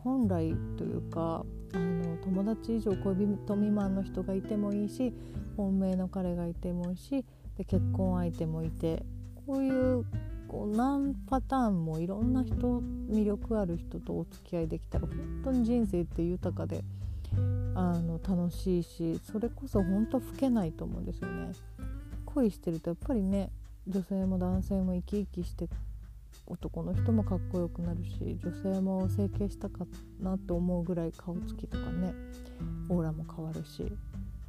[0.05, 5.15] 本来というかあの友達以上恋人未満の人がいてもいいし
[5.57, 7.25] 本命の彼がいてもいいし
[7.57, 9.05] で結婚相手もいて
[9.47, 10.05] こういう
[10.49, 12.55] こう何パターンもいろんな人
[13.11, 16.85] 魅力ある人とお付き合いできたら本当に人生って豊かで
[17.75, 21.53] あの楽しいしそれこそ本当老けないと思うんですよね。
[22.27, 23.51] 恋してるとやっぱりね
[23.87, 25.69] 女性も男性も生き生きして
[26.47, 29.87] 男の人もかっこよくなるし女性も整形したか
[30.21, 32.15] なって思うぐらい顔つきとかね
[32.89, 33.85] オーラも変わるし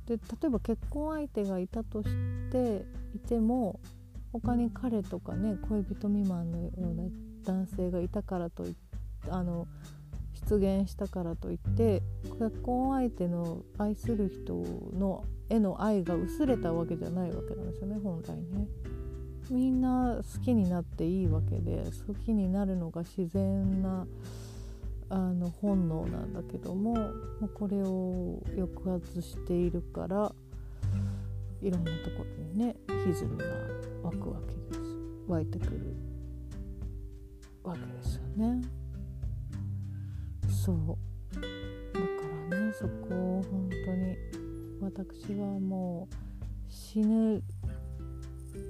[0.05, 2.09] で例えば結婚相手がいたとし
[2.51, 3.79] ていても
[4.33, 7.03] 他に彼とかね恋人未満のような
[7.45, 8.75] 男性がいたからとい
[9.29, 9.67] あの
[10.49, 12.01] 出現したからといって
[12.39, 14.55] 結婚相手の愛する人
[14.97, 18.67] のへの愛が薄れたわけじゃないわけなんですよね本来ね。
[19.51, 24.07] みんな好きになっていいわけで好きになるのが自然な
[25.09, 26.95] あの本能なんだけども
[27.53, 30.33] これを抑圧しているから
[31.61, 33.45] いろんなところにね歪みが
[34.03, 34.95] 湧くわけです
[35.27, 35.95] 湧いてくる
[37.63, 38.61] わけですよね
[40.49, 40.77] そう
[41.33, 42.07] だか
[42.51, 44.17] らねそこを本当に
[44.81, 46.15] 私はもう
[46.69, 47.41] 死ぬ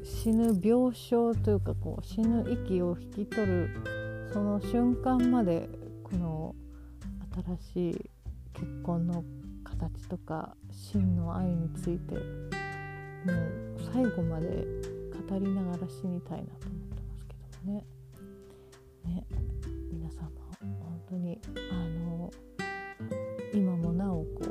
[0.03, 5.67] 死ぬ病床というかこう死ぬ息を引き取るその瞬間まで
[6.03, 6.55] この
[7.73, 8.09] 新しい
[8.53, 9.23] 結婚の
[9.63, 14.65] 形とか真の愛についてもう最後まで
[15.33, 17.33] 語りながら死にたいなと思ってますけ
[17.65, 17.85] どもね。
[19.03, 19.25] ね
[19.91, 21.39] 皆様本当に
[21.71, 21.73] あ
[22.05, 22.31] の
[23.51, 24.45] 今もなおこう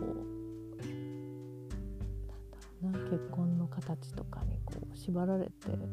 [2.85, 5.87] なんだろうな結婚の形とかにこう縛られてなんか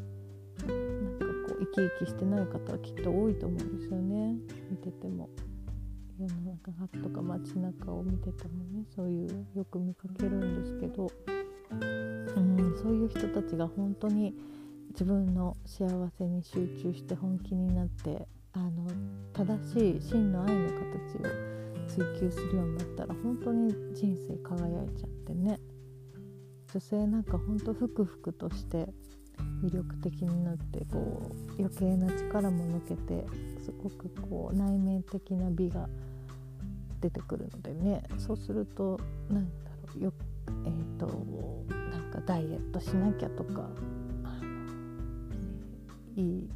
[1.47, 4.37] こう生き生きしてない方はきっと多いと思うんですよね
[4.71, 5.29] 見てても。
[6.19, 11.09] 世の中とか街中を見ててもねそういうよく見かけるんですけど
[11.71, 14.33] うんそういう人たちが本当に
[14.89, 18.87] 自分の幸せに集中して本気になってあの
[19.33, 25.59] 正しい真の愛の形を追求するようになったら本当に人生輝いちゃってね。
[26.71, 28.87] 女性なんかほんとふくふくとして
[29.63, 31.21] 魅力的になってこ
[31.57, 33.25] う余計な力も抜けて
[33.63, 35.89] すごくこう内面的な美が
[37.01, 38.03] 出てくるのでね。
[38.17, 38.99] そうすると
[39.29, 40.13] 何だろうよ
[40.65, 41.07] えっ、ー、と
[41.91, 43.69] なんかダイエットしなきゃとか、
[46.19, 46.49] いい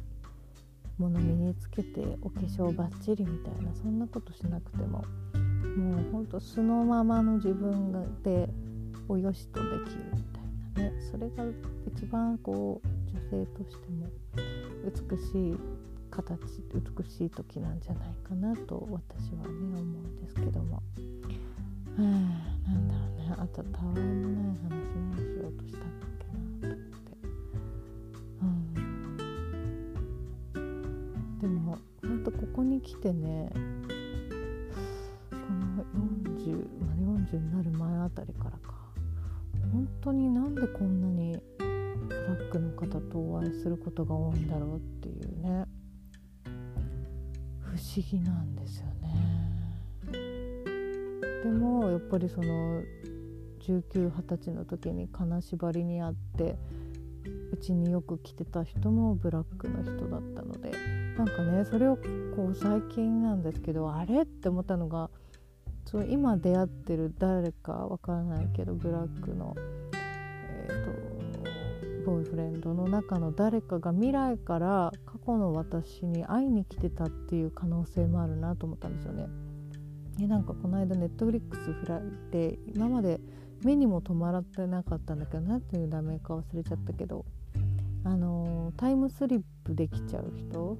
[0.98, 5.04] もの身につけてお化粧バッチリみたいなそんなことしなくても
[5.76, 8.48] もうほんと素のままの自分で
[9.08, 10.22] およしとできるみ
[10.74, 11.02] たいなね。
[11.10, 11.44] それが
[11.86, 14.06] 一番こう女性としても
[14.84, 15.58] 美しい
[16.10, 16.38] 形
[16.74, 20.76] 美しい時なんじゃないかなと私はね思うんですけども。
[20.76, 20.82] は
[21.98, 23.34] あ、なんだろうね。
[23.36, 24.74] あとたわいもない話
[25.10, 25.78] 何しようとした。
[25.78, 26.03] んだっ
[32.54, 35.84] ここに来てねこの
[36.38, 38.74] 40まあ40になる前あたりからか。
[39.72, 45.64] 本当になんでこんなにブラックの方とお会いすることが多いんだろうっていうね。
[47.60, 50.14] 不思議なんですよね。
[51.42, 52.82] でもやっぱりその
[53.66, 56.56] 1920歳の時に金縛りにあって
[57.50, 61.96] うちによく来てた人もブラックの人だったのでなんかねそれを
[62.34, 65.10] こう最近なんですけどあれって思ったのが
[65.86, 69.54] その今出会ってる誰かわからないけどブラックの、
[69.92, 79.28] えーと、ボーイフレンドの中の誰かが未来から過去の私に会いに来てたっていう可能性もあるなと思ったんですよね。
[80.18, 83.20] でなんかこの間ネットフリックス開いて今まで
[83.64, 87.24] 目にも止まってなかったんだけど何ていう名前か忘れちゃったけど
[88.04, 90.76] あのタイムスリップできちゃう人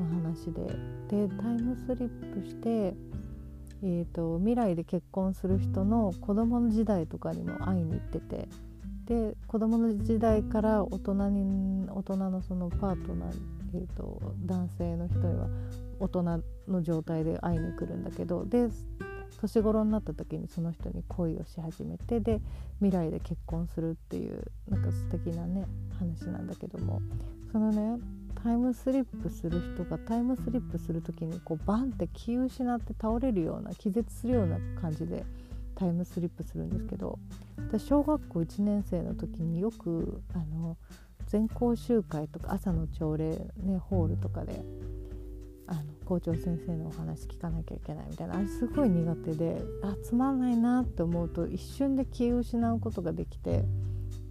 [0.00, 0.66] の話で。
[1.08, 2.94] でタイムスリップして、
[3.82, 8.48] えーと、未来で結婚する人の子供の時代とかにも会いに行ってて。
[9.06, 13.32] で子供の時代から大人に大人のそのパートナー、
[13.74, 15.48] えーと男性の人には
[15.98, 18.44] 大人の状態で会いに来るんだけど。
[18.44, 18.68] で
[19.40, 22.20] 年頃になった時にその人に恋をし始めて。
[22.20, 22.40] で
[22.78, 25.66] 未来で結婚するっていうなんか素敵なね
[25.98, 27.00] 話なんだけども。
[27.50, 27.98] そのね
[28.42, 35.24] タイムスリップする人がタイムスリップする時にこうバンって気を失って倒れるような気絶するような感じで
[35.74, 37.18] タイムスリップするんですけど
[37.56, 40.76] 私小学校1年生の時によくあの
[41.26, 43.30] 全校集会とか朝の朝礼
[43.62, 44.64] ねホールとかで
[45.66, 53.64] あの校長先生のお話聞かなきゃいけないみたいなあれすごい苦手であつまんないなって思うと一瞬で気を失うことができて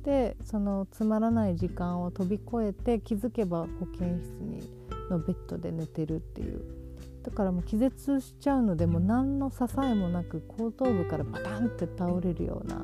[0.04, 4.70] でそのつまらない時間を飛び越えて気づけば保健室に
[5.10, 6.80] のベッドで寝てるっていう。
[7.24, 12.82] だからもう気絶しちゃうのでもう何の支えもなく後頭部からバタンって倒れるような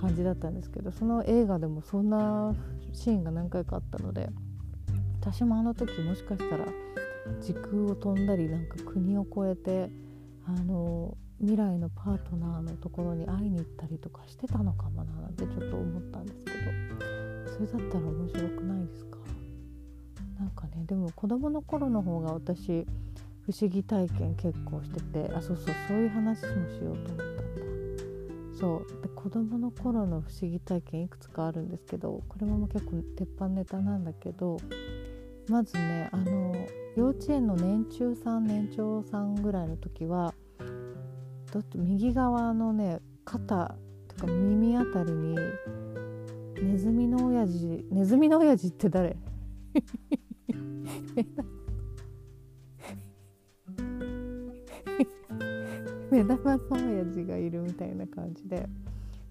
[0.00, 2.54] 感じだったんですけどその映画でもそんな
[2.92, 4.30] シーンが何回かあったので
[5.20, 6.64] 私もあの時もしかしたら
[7.40, 9.90] 時空を飛んだりなんか国を越えて
[10.46, 16.56] あの未来のパートナーのところに会いに行ったりとかしてたのかもななんてちょっと思ったんですけど
[17.52, 19.18] それだったら面白くないですか？
[20.40, 22.86] なんかねでも子供の頃の方が私
[23.42, 27.42] 不思議体験結構しててあそうそうそういう話もしようと思ったんだ。
[28.58, 29.02] そう。
[29.02, 34.58] で子供の頃の不思議体験いくつかあるんですけどこれも結構鉄板ネタなんだけど
[35.48, 36.54] まずねあの
[36.96, 40.34] 幼稚園の年中さん年長さんぐらいの時は
[41.52, 43.74] だって右側のね肩
[44.08, 45.36] とか耳あたりに
[46.62, 49.16] ネズミの親父ネズミの親父って誰？
[56.10, 58.68] 目玉の親父がいるみたいな感じで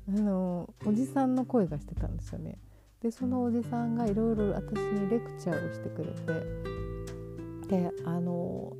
[0.07, 2.57] あのおじさんの声がしてたんですよね。
[3.01, 6.11] でそのおじさんがいろいろ私にレクチャーをしてくれ
[7.67, 8.73] てであの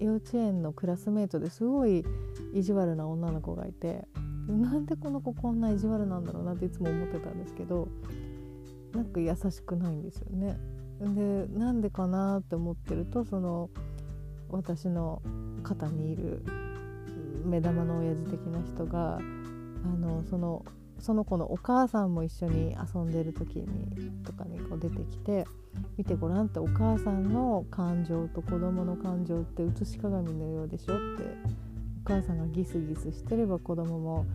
[0.00, 2.04] 幼稚園のクラスメートですごい
[2.52, 4.06] 意地悪な女の子がいて
[4.48, 7.88] なんでこの子こんな意地悪なんだろうなっていつも思ってたんですけど
[8.92, 10.58] なんか優しくないんですよね。
[11.00, 13.68] でなんでかなって思ってるとその
[14.48, 15.20] 私の
[15.62, 16.42] 肩にいる
[17.44, 19.20] 目玉の親父的な人があ
[19.88, 20.64] のその
[20.98, 25.46] その子のお母さんも一緒に遊んでる時にとかにこう出てきて
[25.96, 31.66] 見てごらんってお母さんの感情と子供の感情って写し鏡のようでしょって。
[32.04, 34.26] お母さんがギスギスしてれば子供も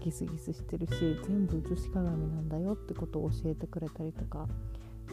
[0.00, 0.92] ギスギスしてるし
[1.28, 4.46] 全部写し鏡なんだよってことを教えてくれたりとか。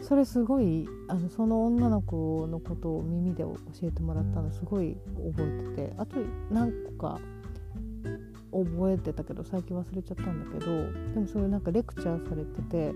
[0.02, 4.96] それすごいあのその女の子のことを耳で教えてもらったのすごい
[5.34, 5.94] 覚えてて。
[5.96, 6.16] あと
[6.50, 7.20] 何個か
[8.52, 12.94] 覚えてたけど最近忘れちゃったんだけどでもそういうなんかレクチャーされてて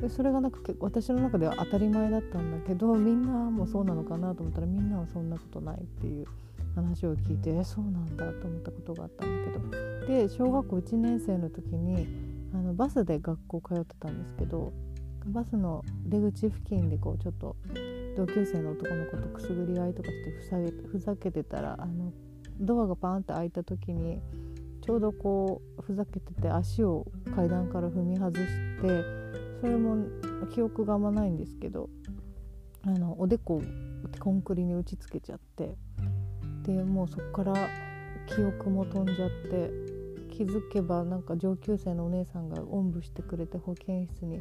[0.00, 6.26] でそれがなんか私の中では当たり前だったんだけどみんなもそうなのかなと思ったらみんなはそんなことないっていう
[6.74, 9.96] 話を聞いてえそうなんだと思ったことがあったんだけど。
[10.06, 12.06] で小学校1年生の時に
[12.54, 14.72] あのバスで学校通ってたんですけど
[15.26, 17.56] バスの出口付近でこうちょっと
[18.16, 22.12] 同級生の男の子とくすぐり合いとかしてふざけてたらあの
[22.60, 24.20] ドアがパーンって開いた時に
[24.80, 27.04] ちょうどこうふざけてて足を
[27.34, 28.44] 階段から踏み外し
[28.80, 29.25] て
[29.60, 29.96] それも
[30.52, 31.88] 記憶があんまないんですけど
[32.82, 33.62] あのおでこを
[34.20, 35.76] コンクリに打ちつけちゃって
[36.62, 37.68] でもうそこから
[38.26, 39.70] 記憶も飛んじゃって
[40.30, 44.38] 気づけばなんか上級生のお姉さんがおんぶしてくれて保健室に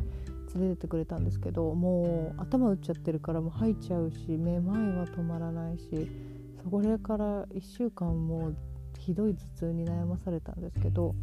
[0.53, 6.11] 連れてってくれたんですけどもう頭打っちゃってるからもう吐いちゃうしめまいは止まらないし
[6.70, 8.55] それから1週間もう
[8.99, 11.16] ひどい頭痛に悩まされたんですけど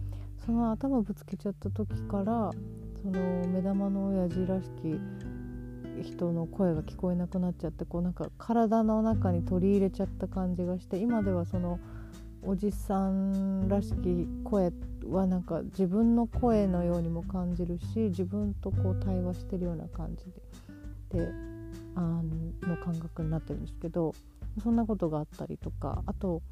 [0.45, 2.51] その頭ぶつけちゃった時から
[3.03, 5.01] その目玉の親父らしき
[6.03, 11.81] 人の声が聞こえなくなっちゃってこうなんか体の中に取り入れちゃった感じがして今ではその
[12.45, 14.73] おじさんらしき声
[15.09, 20.25] はなんか自分の声のようにも感じるし自分とこう対話してるような感じ
[21.19, 21.29] でで
[21.95, 24.15] あの感覚になってるんですけど
[24.63, 26.43] そんなことがあったりとかあと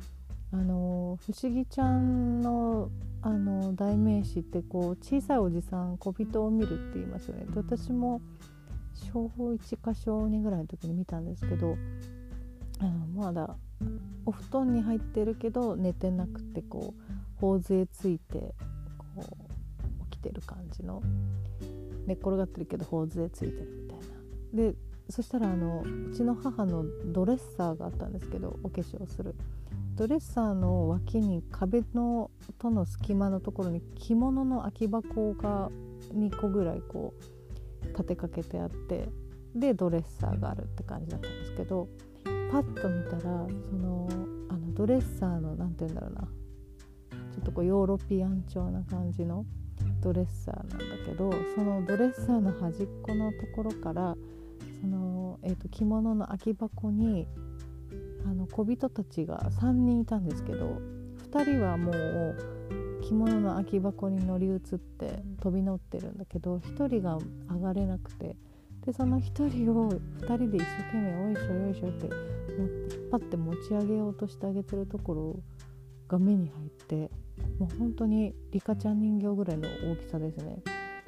[0.52, 2.90] あの不思議ちゃんの
[3.22, 7.44] あの代名詞ってこう小さいおじさん小人を見るって言いますよね。
[7.46, 8.20] で私も
[8.94, 11.76] 小1か小2ぐらいの時に見たんですけど
[12.78, 13.56] あのまだ
[14.26, 18.54] お布団に入ってるけど寝てなくてこう頬杖ついて
[18.98, 21.02] こう起きてる感じの
[22.06, 24.70] 寝っ転がってるけど頬杖ついてるみたいな。
[24.70, 24.74] で
[25.08, 29.34] そしたらあのうちの母のドレッサーがあったんですけどお化粧する。
[30.00, 35.70] ドレッサーの脇に壁のとの隙間のところに着物の空き箱が
[36.14, 37.12] 2個ぐらいこ
[37.82, 39.10] う立てかけてあって
[39.54, 41.86] でドレッサーがあるって感じだったんですけど
[42.50, 43.20] パッと見たら
[43.68, 44.08] その
[44.48, 46.22] あのドレッサーの何て言うんだろうな。
[46.22, 49.44] ちょっとこうヨーロピアン調な感じの
[50.00, 54.16] ドレッサーなんだけどそのドレッサーの端っこのところから
[54.80, 57.28] その、えーと着物の空き箱に
[58.24, 60.80] あの小人たちが3人いたんですけど
[61.32, 62.36] 2人はもう
[63.02, 67.18] 着物の空き箱に乗り移って飛び乗ってるんだけど1人が
[67.50, 68.36] 上がれなくて
[68.84, 75.36] でその1人を2人で一生懸命「おいしょよいしょ」って引っ張って持ち上げようとしてあげてるところ
[76.08, 77.10] が目に入って
[77.58, 80.62] もう本当にリカちゃん人形ぐらいの大きさですね。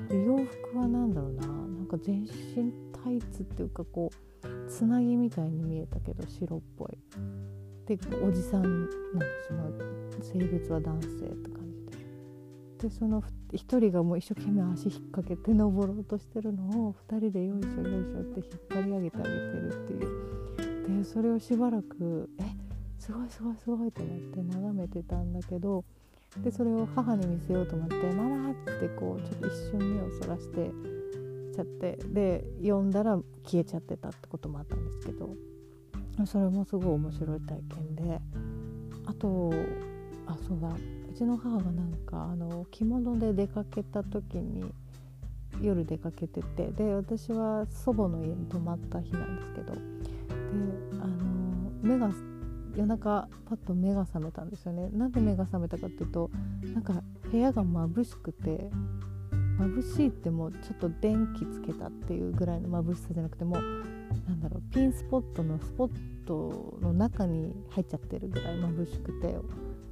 [0.08, 2.72] で洋服は何だろうななんか全身
[3.04, 4.10] タイツっていうかこ
[4.44, 6.98] うつなぎみたいに見えたけど白っぽい。
[7.86, 9.26] でおじさんなんで
[10.22, 11.84] すよ性別は男性って感じ
[12.78, 12.88] で。
[12.88, 13.20] でその
[13.52, 20.98] 1人がもう一生懸命足引っ掛けて登ろうとしてるのを2人でよいしょよいしょって引っ張り上げてあげてるっていう。
[20.98, 22.44] でそれをしばらくえ
[22.98, 25.84] すごいすごいすごいと思って眺めてたんだけど
[26.42, 30.70] でそれを母に見せようと思って「ママ!」ってこうちょっと一瞬目をそらして
[31.52, 35.34] ちゃってで読んだら消えちゃってたってこともあったんですけど
[36.26, 38.20] それもすごい面白い体験で
[39.06, 39.52] あと
[40.26, 44.72] あそうだうちの母がなんかあの着物で出かけた時に
[45.60, 49.80] 夜出かけててで私は祖母の家に泊まった日なんですけどで
[51.02, 52.10] あの目が
[52.74, 54.88] 夜中パッと目が覚めたんですよね。
[54.92, 56.30] なんで目が覚めたかっていうと
[56.72, 58.70] なんか部屋が眩しくて
[59.58, 65.90] 眩しいってもうちょっと電気つけたっていうぐらいの眩しさじゃなくてもなんだろうピンスポットのスポッ
[66.26, 69.36] トの中に入っちゃってるぐらい眩しくて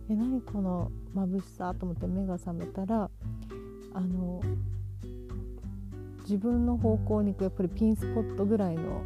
[0.09, 1.75] え何この眩しさ？
[1.75, 3.11] と思って目が覚めたら
[3.95, 4.41] あの
[6.23, 9.03] 自分の方向に行くやっぱりピンスポットぐらいの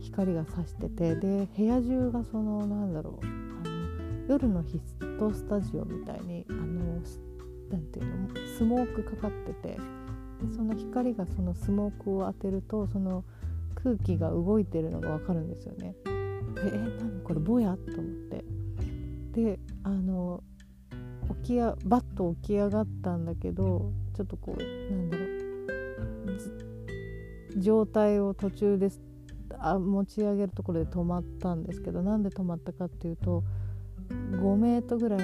[0.00, 7.00] 光が差しててで部屋中がそのなんだろうあの夜のヒットスタジオみたいにあの
[7.70, 9.78] なんていうのスモークかかってて。
[10.40, 13.24] でその光がそのスモークを当てるとその
[13.74, 15.94] 空気が動いてるのが分かるんですよね。
[16.54, 18.44] でえ何これぼやと思って。
[19.32, 20.42] であの
[21.42, 25.30] 起きやバッと起き上がったんだけどちょっとこうなんだろう。
[27.56, 28.90] 状態を途中で
[29.58, 33.42] あ持ち上げるところで止まったんですけどなんで止まったかっていうと
[34.08, 35.20] 5メートルぐらい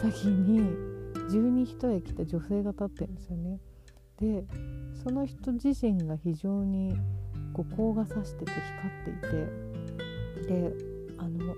[0.00, 0.87] 先に
[1.30, 3.60] 十二一重着た女性が立ってるんですよね。
[4.18, 4.44] で
[5.04, 6.96] その人自身が非常に
[7.52, 8.52] こう光が差してて
[9.04, 10.72] 光っていてで
[11.18, 11.54] あのなんだろ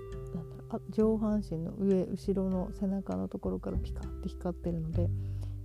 [0.71, 5.09] うあ上半身の上後ろの背中のところからピカって光ってるので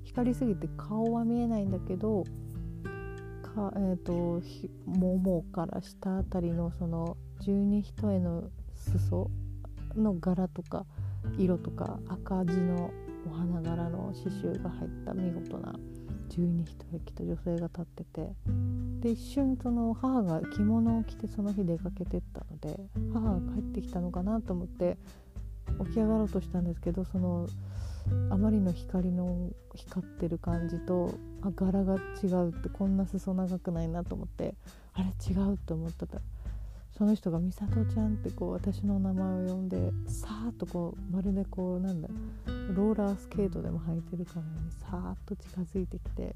[0.05, 2.25] 光りすぎて顔は見えないんだけど
[3.57, 4.43] か、えーと、
[4.85, 8.45] ももから下あたりのその十二一重の
[8.75, 9.31] 裾
[9.97, 10.85] の柄とか
[11.39, 12.91] 色とか赤字の
[13.27, 15.75] お花柄の刺繍が入った見事な
[16.29, 18.33] 十二人着た女性が立ってて
[19.01, 22.79] で一瞬その母が着物を着てその日出かけてったので
[23.13, 24.97] 母が帰ってきたのかなと思って
[25.87, 27.49] 起き上がろうとしたんですけどその
[28.31, 34.55] あまりの光の光ってる感じとあ柄が違うってこんな裾長くないなと思って
[34.95, 36.07] あれ違うと思った
[36.97, 42.09] その人が「美里ちゃん」ってこう私の名前を呼んでさーっとこうまるでこうなんだ
[42.75, 46.35] ローラースケートでも履いてるかのようにさーっと近づいてきて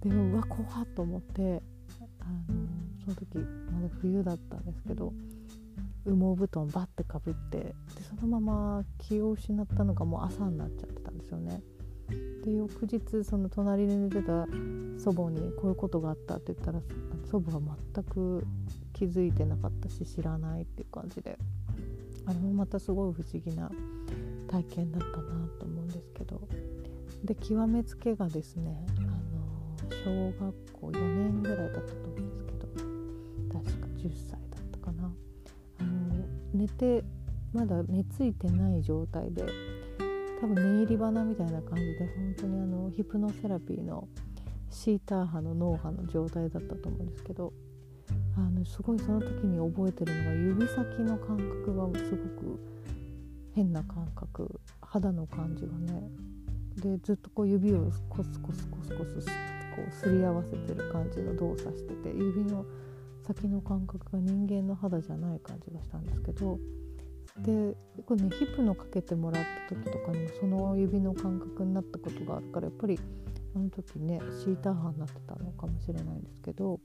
[0.00, 1.62] でもうわ怖っと思って
[2.20, 2.66] あの
[3.04, 3.38] その時
[3.72, 5.12] まだ冬だったんですけど
[6.04, 11.62] 羽毛布団バッてかぶってでそのまま気を失ったのがもう朝になっちゃってたんですよね。
[12.44, 14.46] で翌日その隣で寝てた
[14.98, 16.80] 祖母にこういうことがあったって言ったら
[17.30, 18.46] 祖母は全く
[18.98, 21.38] 気づいてなかったし知らないっていう感じで。
[22.26, 23.70] あれもまたすごい不思議な
[24.48, 26.40] 体験だったなと思うんですけど。
[27.24, 32.68] で極めつけがですねあの小学校4年ぐらいだったと思うんですけど。
[33.60, 34.40] 確か10歳だっ
[34.72, 35.10] たかな。
[35.78, 37.04] あの寝て
[37.52, 39.46] まだ寝ついてない状態で
[40.40, 44.06] 多分念入り花みたいな感じで本当にあのヒプノセラピーの
[44.70, 47.54] シーター波の脳波の状態だったと思うんですけど。
[48.38, 52.60] あのすごいその時に覚えてるのが指先の感覚がすごく
[53.52, 56.08] 変な感覚肌の感じがね。
[56.76, 59.26] でずっとこう指をコスコスコスコス
[59.74, 62.64] こうすり合わせてる感じの動作してて指の
[63.26, 66.58] 先の感覚が人間の肌じゃない感じがしたんですけど。
[67.42, 72.98] でこれねヒップのかけてもらった時とかにもその指の感覚になったことがあるからやっぱり
[73.54, 76.80] あの時ねシーター波になってたのかもしれないんですけど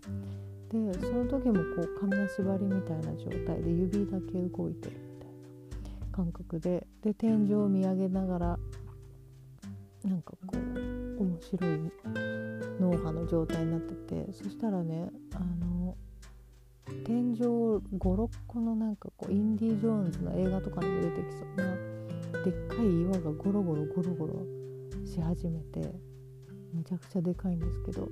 [0.74, 5.30] でその時もこう紙縛りみたいな状態で指だけ動いてるみたい
[6.00, 8.60] な感覚でで天井を見上げながら
[10.04, 11.92] なんかこう面白い
[12.82, 13.94] 脳波の状態になって
[14.26, 15.96] てそしたらねあの
[17.06, 21.76] 天井56個のなんかこうインディ・ジョーンズの映画とかにも出てきそうな
[22.44, 24.34] でっかい岩がゴロゴロゴロゴロ
[25.06, 25.94] し始めて
[26.74, 28.10] めちゃくちゃでかいんですけど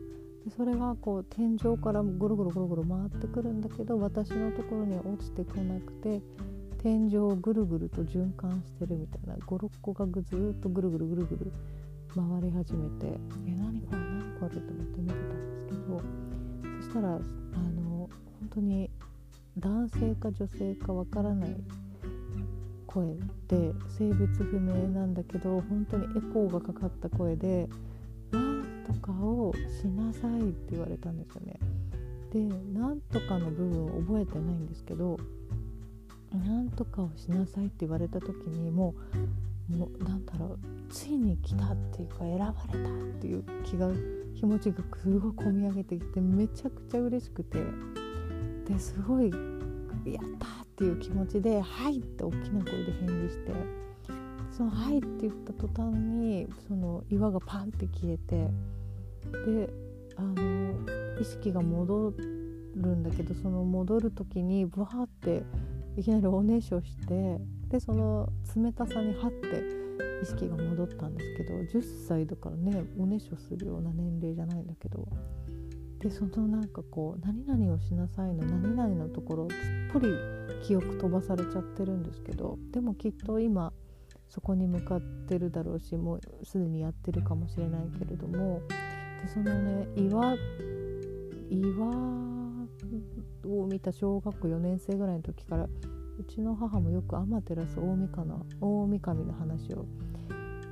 [0.49, 6.21] それがこう天井からゴロゴロゴロゴロ回ってくるんだけど私のところには落ちてこなくて
[6.81, 11.51] 天井をぐるぐると循環してるみたいな56個がずっとぐるぐるぐるぐる
[12.15, 16.01] 回り始めて「え何これ何これ?」と思って見てたんですけど
[16.81, 17.21] そしたらあの
[17.91, 18.09] 本
[18.49, 18.89] 当に
[19.59, 21.55] 男性か女性かわからない
[22.87, 23.15] 声
[23.47, 27.69] で性別不明なんだけど本当にエコーがかかった声で
[28.31, 31.59] 「なんとかをしなさい」って言われたんですよね。
[32.31, 35.17] で「なんとか」の部分を覚えてないんですけど
[36.31, 38.95] 「なんとかをしなさい」って言われた時にも
[39.69, 40.59] うもうなんだろう
[40.89, 43.89] ついに来たっていうか選ばれたっていう気が
[44.35, 47.63] 気持ちがすごい込み上げてきてめちゃくちゃ嬉しくて
[48.65, 49.29] ですごい
[50.05, 53.53] 「やった!」っていう気持ちで「はい!」って大きな声で返事して
[54.61, 58.47] その「はい!」って言った途端にその岩がパンって消えて
[59.45, 59.73] で
[60.15, 62.13] あの意識が戻
[62.75, 65.43] るんだけどその戻る時にブワーって
[65.97, 67.39] いきなりおねしょして
[67.69, 69.63] でその冷たさにハッて
[70.21, 75.07] 意識が戻ったんですけど10歳だからねおねしょするような年齢じゃないんだけど
[75.99, 79.59] でそのなんかこう「何々をしなさい」の「何々」のところをすっ
[79.91, 80.07] ぽり
[80.61, 83.73] 記憶飛ばされちゃってるんですけどでもきっと今
[84.31, 88.61] そこに向かってるだろうしもうすでにやってるかもしれないけれども。
[89.21, 90.35] でそのね岩
[91.49, 91.87] 岩
[93.45, 99.85] を見た小学校4年生ぐらいの時からうちの母もよく天照大神の大神の話を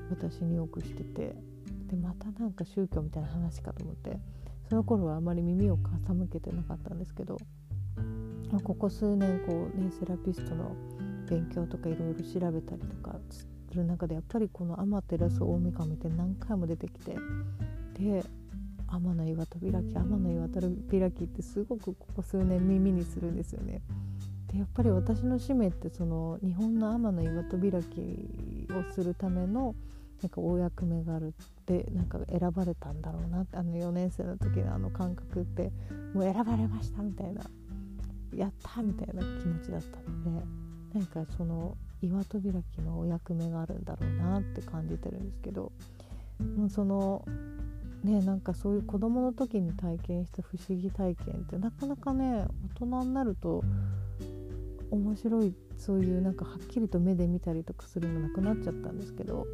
[0.10, 1.36] 私によくしてて
[1.88, 4.20] でまたなんか宗教みたいな話かと思って
[4.70, 7.38] その頃はあまり耳を傾けてなかったんですけど
[8.64, 10.76] ここ数年こうねセラピストの
[11.30, 17.16] 勉強とかいろいろ調べたりとかする中でやっぱりこの天照大神って何回も出てきて
[17.94, 18.24] で
[18.88, 23.82] 天の岩戸開き天の岩戸開きってすごくここ数年耳にするんですよね。
[24.52, 29.76] でやっぱり私の使命ってその日本の天の岩戸開きをするための
[30.24, 35.72] なんかお役目があるってなんか選ばれたんだろうなってあの4年生の時のあの感覚って
[36.14, 37.44] もう選ばれましたみたいな
[38.36, 45.72] やったみたいな気持ちだったのでなんかその岩戸開きのお役目があるんだろうなって感じてるんですけど
[46.58, 47.26] もうその
[48.04, 52.46] ねなんかそういう子供の時に体験した不思議体験ってなかなかね
[52.78, 53.64] 大人になると
[54.92, 59.46] 面白いそういうなんかはっきりと目で見たりとかするのなくなっちゃったんですけど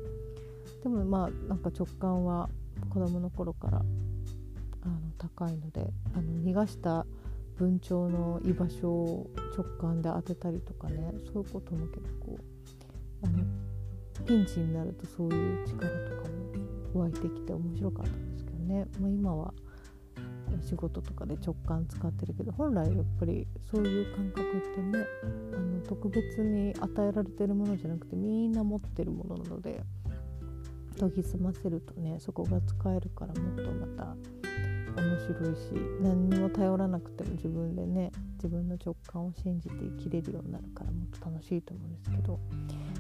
[0.84, 2.50] でもまあなんか直感は
[2.90, 7.06] 子供の頃からあの高いのであの逃がした
[7.58, 12.38] 文鳥の居場所を直感で当てたりとかねそういうことも結構
[13.24, 16.30] あのピンチになるとそういう力とか
[16.94, 19.54] も湧いてきて面白かったんですけどね、まあ、今は
[20.62, 25.06] 仕事とかで直感使ってるけど本来やっぱりそういう感覚ってね
[25.54, 29.82] あの特別に与えられてるものじゃなくてみんな持ってるものなので
[30.98, 34.16] 研ぎ澄ませるとねそこが使えるからもっとまた
[35.02, 35.72] 面白いし
[36.02, 42.40] 何にも頼らなくても自分でね自分の直感を信じて生きれるようになるからもっと楽しいと思うんですけど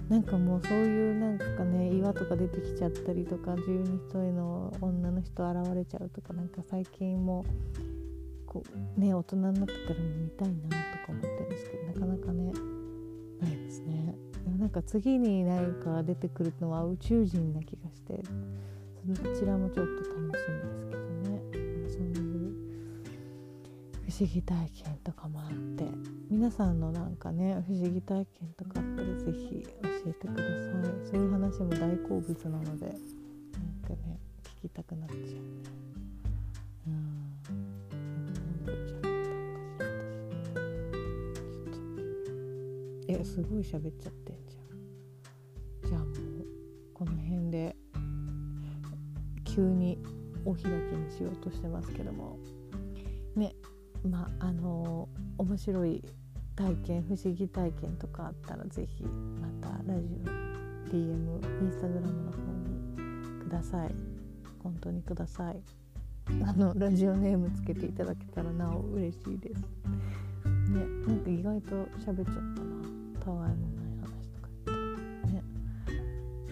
[0.09, 7.45] なんかもうそういうなんかね岩とか出てきちゃったりとか十二人への女の人現れちゃうとかなんか最近も
[8.45, 8.63] こ
[8.97, 10.77] うね大人になってからも見たいなとか
[11.09, 12.51] 思ってるんですけどなかなかね
[13.41, 14.15] ないですね。
[14.43, 18.21] でもなんか次に何か出てくるのは宇宙人な気がして
[19.13, 21.04] そちらもちょっと楽しみですけど。
[24.17, 25.83] 思議体験とかもあって
[26.29, 30.45] 皆さんのなんかね不思議体験とかあったら是非教えてください。
[31.05, 34.19] そういう話も大好物なのでなんかね
[34.61, 35.27] 聞きたくなっちゃうね。
[36.87, 37.35] うん。
[43.09, 45.89] えすごい喋っちゃってんじゃん。
[45.89, 46.13] じゃあもう
[46.93, 47.75] この辺で
[49.43, 49.97] 急に
[50.45, 52.39] お開きにしようとしてますけども。
[54.05, 56.03] まあの面白い
[56.55, 60.45] 体験不思議体験とかあったら是非またラジオ
[60.89, 63.95] DM インスタグラムの方にください。
[64.63, 65.61] 本当にください。
[66.43, 69.61] あのラジオネームつけていただけたらなお嬉しいです。
[70.69, 72.85] ねなんか意外と喋っちゃったな。
[73.19, 75.33] たわいもない話とか言って。
[75.33, 75.43] ね。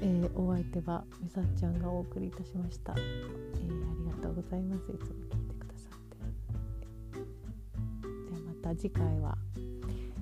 [0.01, 3.01] えー、お相手はみさちゃんがお送りいたしました、えー、あ
[3.99, 4.91] りがとうございます。
[4.91, 5.22] いつも。
[8.63, 9.37] た次回は。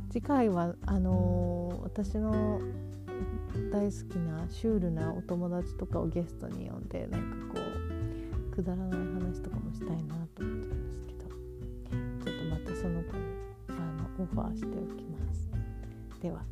[0.10, 2.60] 次回はあのー、私の
[3.72, 7.62] 大好きなシュールなお友達とかをゲストに呼んでなんかこ
[8.52, 11.30] うくだらない話とかもしたいなと思ってるんですけど。
[11.30, 13.24] ちょっとまたその子に
[13.70, 15.50] あのオファーしておきます。
[16.22, 16.44] では。